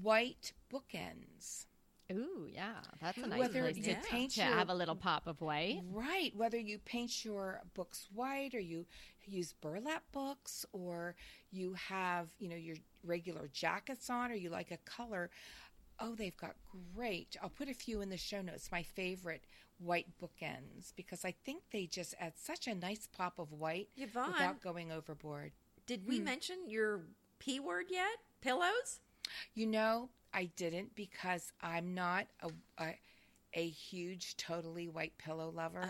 white 0.02 0.54
bookends. 0.74 1.66
Ooh, 2.14 2.48
yeah, 2.54 2.74
that's 3.02 3.18
a 3.18 3.28
nice 3.28 3.40
Whether 3.40 3.62
place 3.62 3.78
you 3.78 3.84
to, 3.84 3.96
paint 4.02 4.32
to 4.34 4.42
your- 4.42 4.54
have 4.54 4.70
a 4.70 4.76
little 4.76 4.96
pop 4.96 5.28
of 5.28 5.42
white. 5.42 5.82
Right. 5.92 6.36
Whether 6.36 6.60
you 6.60 6.78
paint 6.80 7.26
your 7.26 7.62
books 7.74 8.08
white 8.14 8.54
or 8.54 8.60
you 8.60 8.86
use 9.26 9.54
burlap 9.54 10.04
books 10.12 10.66
or 10.74 11.16
you 11.52 11.74
have, 11.74 12.30
you 12.40 12.50
know, 12.50 12.56
your 12.56 12.76
regular 13.04 13.50
jackets 13.54 14.10
on 14.10 14.32
or 14.32 14.36
you 14.36 14.50
like 14.50 14.72
a 14.72 14.78
color. 14.78 15.30
Oh, 16.00 16.16
they've 16.16 16.38
got 16.38 16.56
great. 16.96 17.36
I'll 17.42 17.50
put 17.50 17.70
a 17.70 17.74
few 17.74 18.02
in 18.02 18.10
the 18.10 18.18
show 18.18 18.42
notes. 18.42 18.72
My 18.72 18.84
favorite 18.84 19.44
white 19.80 20.08
bookends 20.22 20.94
because 20.96 21.26
I 21.26 21.34
think 21.46 21.64
they 21.72 21.86
just 21.86 22.16
add 22.20 22.34
such 22.36 22.68
a 22.68 22.76
nice 22.76 23.08
pop 23.08 23.40
of 23.40 23.52
white 23.52 23.90
Yvonne, 23.98 24.32
without 24.34 24.62
going 24.62 24.92
overboard. 24.92 25.52
did 25.88 26.08
we 26.08 26.20
hmm. 26.20 26.26
mention 26.26 26.58
your 26.68 27.02
P 27.40 27.60
word 27.60 27.88
yet? 27.90 28.18
Pillows? 28.42 29.02
You 29.56 29.68
know, 29.68 30.10
I 30.34 30.46
didn't 30.56 30.96
because 30.96 31.52
I'm 31.62 31.94
not 31.94 32.28
a 32.42 32.50
a, 32.84 32.96
a 33.54 33.68
huge 33.70 34.36
totally 34.38 34.88
white 34.88 35.18
pillow 35.18 35.50
lover. 35.50 35.84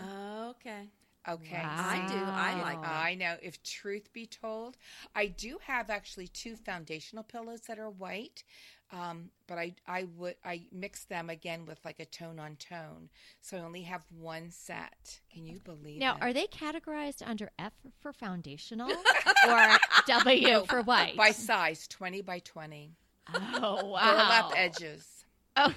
Okay. 0.50 0.88
Okay. 1.26 1.56
I 1.56 2.04
do. 2.06 2.16
I 2.36 2.52
like 2.60 2.82
Wow. 2.82 2.82
them. 2.82 2.90
I 2.92 3.14
know. 3.14 3.36
If 3.42 3.62
truth 3.62 4.12
be 4.12 4.26
told, 4.26 4.76
I 5.14 5.26
do 5.26 5.56
have 5.66 5.88
actually 5.88 6.28
two 6.28 6.54
foundational 6.54 7.24
pillows 7.24 7.62
that 7.62 7.78
are 7.78 7.88
white, 7.88 8.44
um, 8.92 9.30
but 9.46 9.56
I 9.56 9.74
I 9.86 10.04
would 10.18 10.36
I 10.44 10.66
mix 10.70 11.04
them 11.04 11.30
again 11.30 11.64
with 11.64 11.78
like 11.82 11.98
a 11.98 12.04
tone 12.04 12.38
on 12.38 12.56
tone, 12.56 13.08
so 13.40 13.56
I 13.56 13.60
only 13.60 13.82
have 13.82 14.04
one 14.10 14.50
set. 14.50 15.20
Can 15.32 15.46
you 15.46 15.60
believe 15.64 15.98
Now, 16.00 16.16
it? 16.16 16.18
are 16.20 16.32
they 16.34 16.46
categorized 16.46 17.22
under 17.26 17.50
F 17.58 17.72
for 18.00 18.12
foundational 18.12 18.90
or 19.48 19.78
W 20.06 20.64
for 20.66 20.82
white? 20.82 21.16
by 21.16 21.30
size 21.30 21.88
twenty 21.88 22.20
by 22.20 22.40
twenty, 22.40 22.92
oh, 23.32 23.86
wow. 23.90 24.10
burlap 24.12 24.52
edges. 24.56 25.24
Okay. 25.58 25.74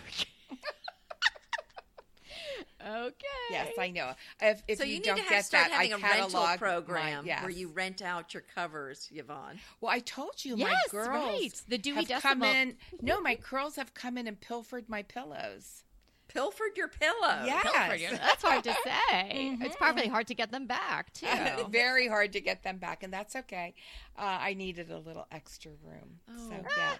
okay. 2.88 3.12
Yes, 3.50 3.72
I 3.80 3.92
know. 3.92 4.12
If, 4.42 4.62
if 4.68 4.78
so 4.78 4.84
you, 4.84 4.96
you, 4.96 5.00
need 5.00 5.06
don't 5.06 5.16
to 5.18 5.22
have, 5.24 5.30
get 5.32 5.46
start 5.46 5.70
that, 5.70 5.72
having 5.90 5.94
I 5.94 5.98
a 5.98 6.22
rental 6.22 6.46
program 6.58 7.24
my, 7.24 7.28
yes. 7.28 7.42
where 7.42 7.50
you 7.50 7.70
rent 7.70 8.02
out 8.02 8.34
your 8.34 8.44
covers, 8.54 9.08
Yvonne. 9.14 9.60
Well, 9.80 9.92
I 9.92 10.00
told 10.00 10.44
you, 10.44 10.58
Yes, 10.58 10.70
my 10.70 11.00
girls 11.00 11.08
right. 11.08 11.62
The 11.70 11.78
Dewey 11.78 12.04
have 12.06 12.22
come 12.22 12.44
in. 12.44 12.76
No, 13.02 13.22
my 13.22 13.36
girls 13.36 13.78
have 13.78 13.94
come 13.94 14.18
in 14.18 14.28
and 14.28 14.40
pilfered 14.40 14.90
my 14.90 15.04
pillows. 15.04 15.84
Pilfered 16.28 16.76
your 16.76 16.90
pillow. 16.90 17.46
Pilfered, 17.46 18.00
Yes. 18.02 18.20
That's 18.20 18.44
hard 18.44 18.64
to 18.66 18.76
say. 18.84 19.58
It's 19.62 19.78
probably 19.78 20.08
hard 20.10 20.28
to 20.28 20.36
get 20.36 20.52
them 20.52 20.68
back, 20.68 21.14
too. 21.14 21.28
Very 21.70 22.08
hard 22.10 22.34
to 22.34 22.42
get 22.42 22.64
them 22.64 22.78
back, 22.80 23.02
and 23.04 23.14
that's 23.14 23.36
okay. 23.38 23.74
Uh, 24.18 24.38
I 24.42 24.54
needed 24.54 24.92
a 24.92 25.00
little 25.00 25.26
extra 25.32 25.72
room, 25.84 26.20
so 26.50 26.54
Oh. 26.54 26.68
yeah. 26.78 26.96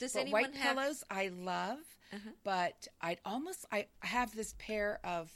Does 0.00 0.14
But 0.14 0.20
anyone 0.22 0.42
white 0.42 0.56
have? 0.56 0.76
pillows 0.76 1.04
I 1.10 1.28
love, 1.28 1.78
Uh-huh. 2.12 2.30
but 2.42 2.88
I'd 3.00 3.20
almost 3.24 3.64
I 3.70 3.86
have 4.00 4.34
this 4.34 4.54
pair 4.58 4.98
of 5.04 5.30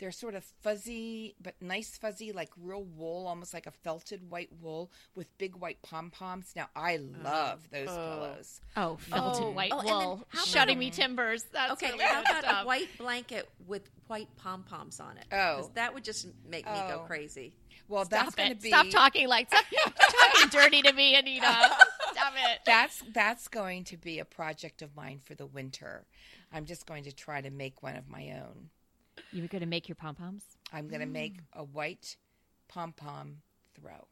they're 0.00 0.12
sort 0.12 0.36
of 0.36 0.44
fuzzy 0.62 1.34
but 1.40 1.54
nice 1.60 1.96
fuzzy 1.98 2.30
like 2.30 2.50
real 2.56 2.84
wool, 2.84 3.26
almost 3.26 3.52
like 3.54 3.66
a 3.66 3.72
felted 3.72 4.30
white 4.30 4.50
wool 4.60 4.92
with 5.16 5.26
big 5.38 5.56
white 5.56 5.82
pom 5.82 6.10
poms. 6.12 6.52
Now 6.54 6.68
I 6.76 6.98
love 6.98 7.68
those 7.70 7.88
pillows. 7.88 8.60
Oh, 8.76 8.96
felted 8.98 9.42
Oh. 9.44 9.50
white 9.50 9.72
Oh, 9.72 9.78
and 9.80 9.88
wool. 9.88 10.28
Shutting 10.46 10.78
me 10.78 10.90
timbers. 10.90 11.42
That's 11.52 11.72
Okay, 11.72 11.90
really 11.92 12.04
how 12.04 12.22
good 12.22 12.30
about 12.30 12.44
stuff. 12.44 12.62
a 12.62 12.66
white 12.66 12.96
blanket 12.98 13.48
with 13.66 13.90
white 14.06 14.28
pom 14.36 14.62
poms 14.62 15.00
on 15.00 15.16
it? 15.18 15.26
Oh. 15.32 15.56
'Cause 15.62 15.70
that 15.74 15.94
would 15.94 16.04
just 16.04 16.26
make 16.44 16.64
me 16.66 16.72
go 16.88 17.00
Oh. 17.02 17.06
crazy. 17.06 17.54
Well, 17.88 18.04
Stop 18.04 18.24
that's 18.26 18.34
going 18.36 18.50
to 18.50 18.56
it. 18.56 18.60
be 18.62 18.68
Stop 18.68 18.90
talking 18.90 19.26
like 19.28 19.48
stop 19.48 19.64
talking 19.70 20.48
dirty 20.50 20.82
to 20.82 20.92
me, 20.92 21.14
Anita. 21.16 21.76
Stop 22.30 22.50
it. 22.52 22.60
That's 22.66 23.02
that's 23.12 23.48
going 23.48 23.84
to 23.84 23.96
be 23.96 24.18
a 24.18 24.24
project 24.24 24.82
of 24.82 24.94
mine 24.96 25.20
for 25.24 25.34
the 25.34 25.46
winter. 25.46 26.04
I'm 26.52 26.64
just 26.64 26.86
going 26.86 27.04
to 27.04 27.12
try 27.12 27.40
to 27.40 27.50
make 27.50 27.82
one 27.82 27.96
of 27.96 28.08
my 28.08 28.30
own. 28.30 28.70
You 29.32 29.42
were 29.42 29.48
going 29.48 29.60
to 29.60 29.66
make 29.66 29.88
your 29.88 29.96
pom 29.96 30.14
poms? 30.14 30.44
I'm 30.72 30.88
going 30.88 31.00
to 31.00 31.06
make 31.06 31.36
a 31.52 31.64
white 31.64 32.16
pom 32.68 32.92
pom 32.92 33.38
throw. 33.74 34.06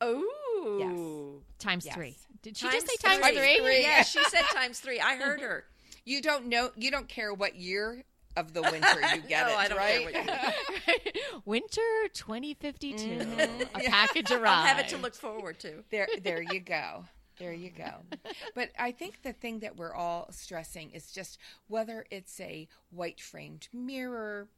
Oh, 0.00 0.78
yes. 0.78 1.58
Times 1.58 1.84
Yes. 1.86 1.94
three. 1.94 2.16
Did 2.42 2.56
she 2.56 2.68
just 2.68 2.86
say 2.88 2.96
Times 2.96 3.20
times 3.20 3.36
three. 3.36 3.56
three? 3.56 3.64
Three. 3.64 3.82
Yeah, 3.82 4.02
she 4.02 4.22
said 4.24 4.42
times 4.54 4.80
three. 4.80 5.00
I 5.00 5.16
heard 5.16 5.40
her. 5.40 5.64
You 6.04 6.22
don't 6.22 6.46
know. 6.46 6.70
You 6.76 6.90
don't 6.90 7.08
care 7.08 7.34
what 7.34 7.56
year 7.56 8.04
of 8.36 8.52
the 8.54 8.62
winter 8.62 9.00
you 9.14 9.22
get 9.28 9.46
No, 9.48 9.52
it, 9.54 9.56
I 9.58 9.68
don't 9.68 9.78
care 9.78 10.00
right? 10.00 10.04
what 10.04 10.14
year. 10.14 11.02
Winter 11.44 11.80
2052. 12.14 12.96
Mhm. 12.96 13.68
A 13.74 13.82
Yeah. 13.82 13.90
package 13.90 14.30
arrived. 14.30 14.46
I'll 14.46 14.66
have 14.66 14.78
it 14.78 14.88
to 14.90 14.96
look 14.98 15.14
forward 15.14 15.58
to. 15.60 15.82
there, 15.90 16.08
there 16.22 16.40
you 16.42 16.60
go. 16.60 17.04
There 17.38 17.52
you 17.52 17.70
go. 17.70 18.02
But 18.54 18.70
I 18.78 18.92
think 18.92 19.22
the 19.22 19.32
thing 19.32 19.60
that 19.60 19.76
we're 19.76 19.94
all 19.94 20.26
stressing 20.30 20.90
is 20.90 21.12
just 21.12 21.38
whether 21.68 22.04
it's 22.10 22.40
a 22.40 22.66
white 22.90 23.20
framed 23.20 23.68
mirror, 23.72 24.48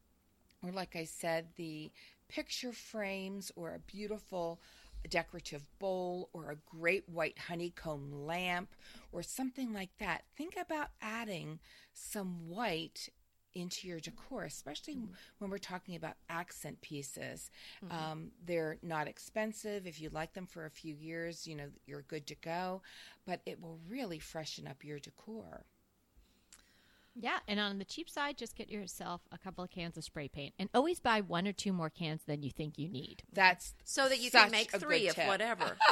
or 0.63 0.73
like 0.73 0.97
I 0.97 1.05
said, 1.05 1.49
the 1.57 1.91
picture 2.29 2.73
frames, 2.73 3.53
or 3.57 3.75
a 3.75 3.79
beautiful 3.79 4.61
decorative 5.09 5.67
bowl, 5.79 6.31
or 6.33 6.51
a 6.51 6.77
great 6.77 7.09
white 7.09 7.39
honeycomb 7.39 8.27
lamp, 8.27 8.71
or 9.13 9.23
something 9.23 9.73
like 9.73 9.91
that. 9.99 10.25
Think 10.37 10.57
about 10.57 10.89
adding 11.03 11.59
some 11.93 12.49
white 12.49 13.09
into 13.55 13.89
your 13.89 14.01
decor, 14.01 14.45
especially 14.45 14.95
Mm. 14.97 15.09
when 15.39 15.51
we're 15.51 15.59
talking 15.59 15.97
about 15.97 16.15
accent 16.29 16.81
pieces. 16.81 17.51
Um, 17.91 18.31
they're 18.45 18.79
not 18.83 19.09
expensive. 19.09 19.87
If 19.87 20.01
you 20.01 20.09
like 20.11 20.35
them 20.35 20.47
for 20.47 20.65
a 20.67 20.71
few 20.71 20.95
years, 20.95 21.47
you 21.47 21.57
know, 21.57 21.71
you're 21.87 22.03
good 22.03 22.27
to 22.29 22.35
go, 22.37 22.83
but 23.27 23.41
it 23.47 23.61
will 23.61 23.79
really 23.89 24.19
freshen 24.19 24.67
up 24.67 24.85
your 24.85 24.99
decor. 24.99 25.65
Yeah, 27.17 27.39
and 27.49 27.59
on 27.59 27.79
the 27.79 27.85
cheap 27.85 28.09
side, 28.09 28.39
just 28.39 28.55
get 28.55 28.71
yourself 28.71 29.23
a 29.33 29.37
couple 29.37 29.65
of 29.65 29.71
cans 29.71 29.97
of 29.97 30.05
spray 30.05 30.29
paint, 30.29 30.55
and 30.61 30.71
always 30.73 31.01
buy 31.01 31.21
one 31.21 31.47
or 31.49 31.53
two 31.53 31.73
more 31.73 31.91
cans 31.91 32.23
than 32.25 32.43
you 32.45 32.51
think 32.53 32.79
you 32.79 32.89
need. 32.89 33.25
That's 33.33 33.75
So 33.85 34.09
that 34.09 34.21
you 34.21 34.31
such 34.31 34.43
can 34.45 34.51
make 34.53 34.71
three 34.71 35.09
good 35.09 35.19
of 35.19 35.27
whatever. 35.27 35.77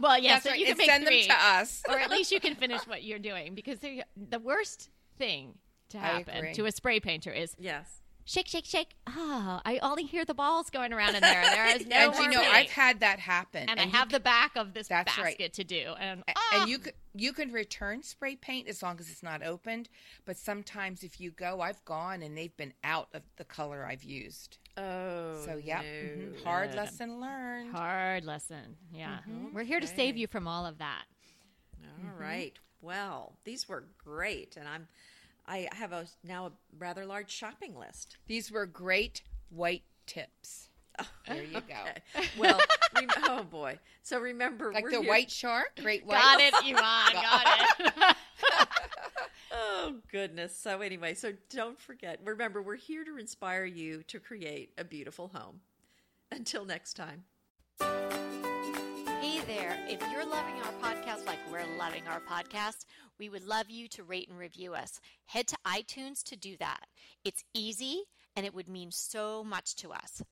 Well, 0.00 0.18
yes, 0.18 0.42
That's 0.42 0.52
right. 0.52 0.58
you 0.58 0.64
can 0.66 0.72
and 0.72 0.78
make 0.78 0.90
send 0.90 1.06
three, 1.06 1.26
them 1.28 1.36
to 1.36 1.44
us. 1.46 1.82
or 1.88 1.98
at 2.00 2.10
least 2.10 2.32
you 2.32 2.40
can 2.40 2.54
finish 2.64 2.80
what 2.86 3.04
you're 3.04 3.20
doing. 3.20 3.54
Because 3.54 3.78
the 3.80 4.38
worst 4.40 4.90
thing 5.18 5.56
to 5.94 5.98
happen 6.00 6.52
to 6.54 6.66
a 6.66 6.72
spray 6.72 7.00
painter 7.00 7.30
is 7.32 7.54
yes. 7.58 8.00
shake, 8.24 8.48
shake, 8.48 8.64
shake. 8.66 8.94
Oh, 9.06 9.60
I 9.64 9.78
only 9.82 10.04
hear 10.04 10.24
the 10.24 10.34
balls 10.34 10.70
going 10.70 10.92
around 10.92 11.14
in 11.14 11.20
there. 11.22 11.42
There 11.54 11.76
is 11.76 11.86
no 11.86 11.96
and 11.96 12.12
more 12.12 12.22
you 12.22 12.28
know, 12.30 12.40
paint. 12.42 12.54
I've 12.54 12.70
had 12.70 13.00
that 13.00 13.18
happen. 13.20 13.68
and, 13.68 13.78
I 13.80 13.84
you 13.84 13.90
have 13.90 14.10
the 14.10 14.20
back 14.20 14.56
of 14.56 14.74
this 14.74 14.88
That's 14.88 15.14
basket 15.16 15.36
right. 15.40 15.52
to 15.52 15.64
do, 15.64 15.94
and 16.00 16.20
A- 16.28 16.32
ah! 16.36 16.60
and 16.60 16.70
you 16.70 16.78
can 16.78 16.92
you 17.16 17.32
can 17.32 17.52
return 17.52 18.02
spray 18.02 18.34
paint 18.36 18.68
as 18.68 18.82
long 18.82 18.98
as 18.98 19.08
it's 19.08 19.22
not 19.22 19.40
opened 19.44 19.88
but 20.24 20.36
sometimes 20.36 21.04
if 21.04 21.20
you 21.20 21.30
go 21.30 21.60
i've 21.60 21.84
gone 21.84 22.22
and 22.24 22.36
they've 22.36 22.56
been 22.56 22.72
out 22.82 23.06
of 23.14 23.22
the 23.36 23.44
color 23.44 23.86
i've 23.88 24.02
used 24.02 24.58
Oh. 24.76 25.40
so 25.44 25.60
yeah 25.62 25.80
no. 25.82 25.86
mhm, 25.86 26.42
hard 26.42 26.70
no. 26.70 26.76
lesson 26.78 27.20
learned 27.20 27.70
hard 27.72 28.24
lesson. 28.24 28.74
Yeah, 28.92 29.18
Mm-hmm. 29.30 29.54
we're 29.54 29.62
here 29.62 29.78
to 29.78 29.86
save 29.86 30.16
you 30.16 30.26
from 30.26 30.48
all 30.48 30.66
of 30.66 30.78
that. 30.78 31.04
All 31.84 32.18
right. 32.18 32.58
Well, 32.80 33.36
these 33.44 33.68
were 33.68 33.84
great, 34.02 34.56
and 34.56 34.66
I'm. 34.68 34.88
I 35.46 35.68
have 35.72 35.92
a 35.92 36.06
now 36.22 36.46
a 36.46 36.52
rather 36.78 37.04
large 37.06 37.30
shopping 37.30 37.76
list. 37.78 38.16
these 38.26 38.50
were 38.50 38.66
great 38.66 39.22
white 39.50 39.82
tips 40.06 40.68
there 41.26 41.42
you 41.42 41.52
go 41.52 41.58
Okay. 41.60 42.28
Well, 42.38 42.60
rem- 42.94 43.08
oh 43.24 43.42
boy. 43.42 43.78
So 44.02 44.20
remember, 44.20 44.72
like 44.72 44.84
we're 44.84 44.90
the 44.92 45.00
here- 45.00 45.08
white 45.08 45.30
shark 45.30 45.70
great 45.82 46.06
white 46.06 46.22
Got 46.22 46.40
it, 46.40 46.54
Yvonne. 46.64 47.12
Got 47.12 47.46
it. 47.80 48.16
Oh 49.52 49.96
goodness. 50.10 50.56
So 50.56 50.80
anyway, 50.80 51.14
so 51.14 51.32
don't 51.50 51.80
forget. 51.80 52.20
Remember, 52.24 52.62
we're 52.62 52.76
here 52.76 53.04
to 53.04 53.16
inspire 53.18 53.64
you 53.64 54.02
to 54.08 54.18
create 54.20 54.72
a 54.78 54.84
beautiful 54.84 55.28
home. 55.34 55.60
Until 56.32 56.64
next 56.64 56.94
time. 56.94 57.24
Hey 57.80 59.40
there. 59.46 59.78
If 59.88 60.00
you're 60.12 60.26
loving 60.26 60.54
our 60.62 60.72
podcast 60.82 61.26
like 61.26 61.38
we're 61.50 61.64
loving 61.78 62.02
our 62.08 62.20
podcast, 62.20 62.84
we 63.18 63.28
would 63.28 63.44
love 63.44 63.70
you 63.70 63.88
to 63.88 64.02
rate 64.02 64.28
and 64.28 64.38
review 64.38 64.74
us. 64.74 65.00
Head 65.26 65.46
to 65.48 65.56
iTunes 65.66 66.22
to 66.24 66.36
do 66.36 66.56
that. 66.58 66.86
It's 67.24 67.44
easy 67.54 68.04
and 68.36 68.44
it 68.44 68.54
would 68.54 68.68
mean 68.68 68.90
so 68.90 69.44
much 69.44 69.76
to 69.76 69.92
us. 69.92 70.22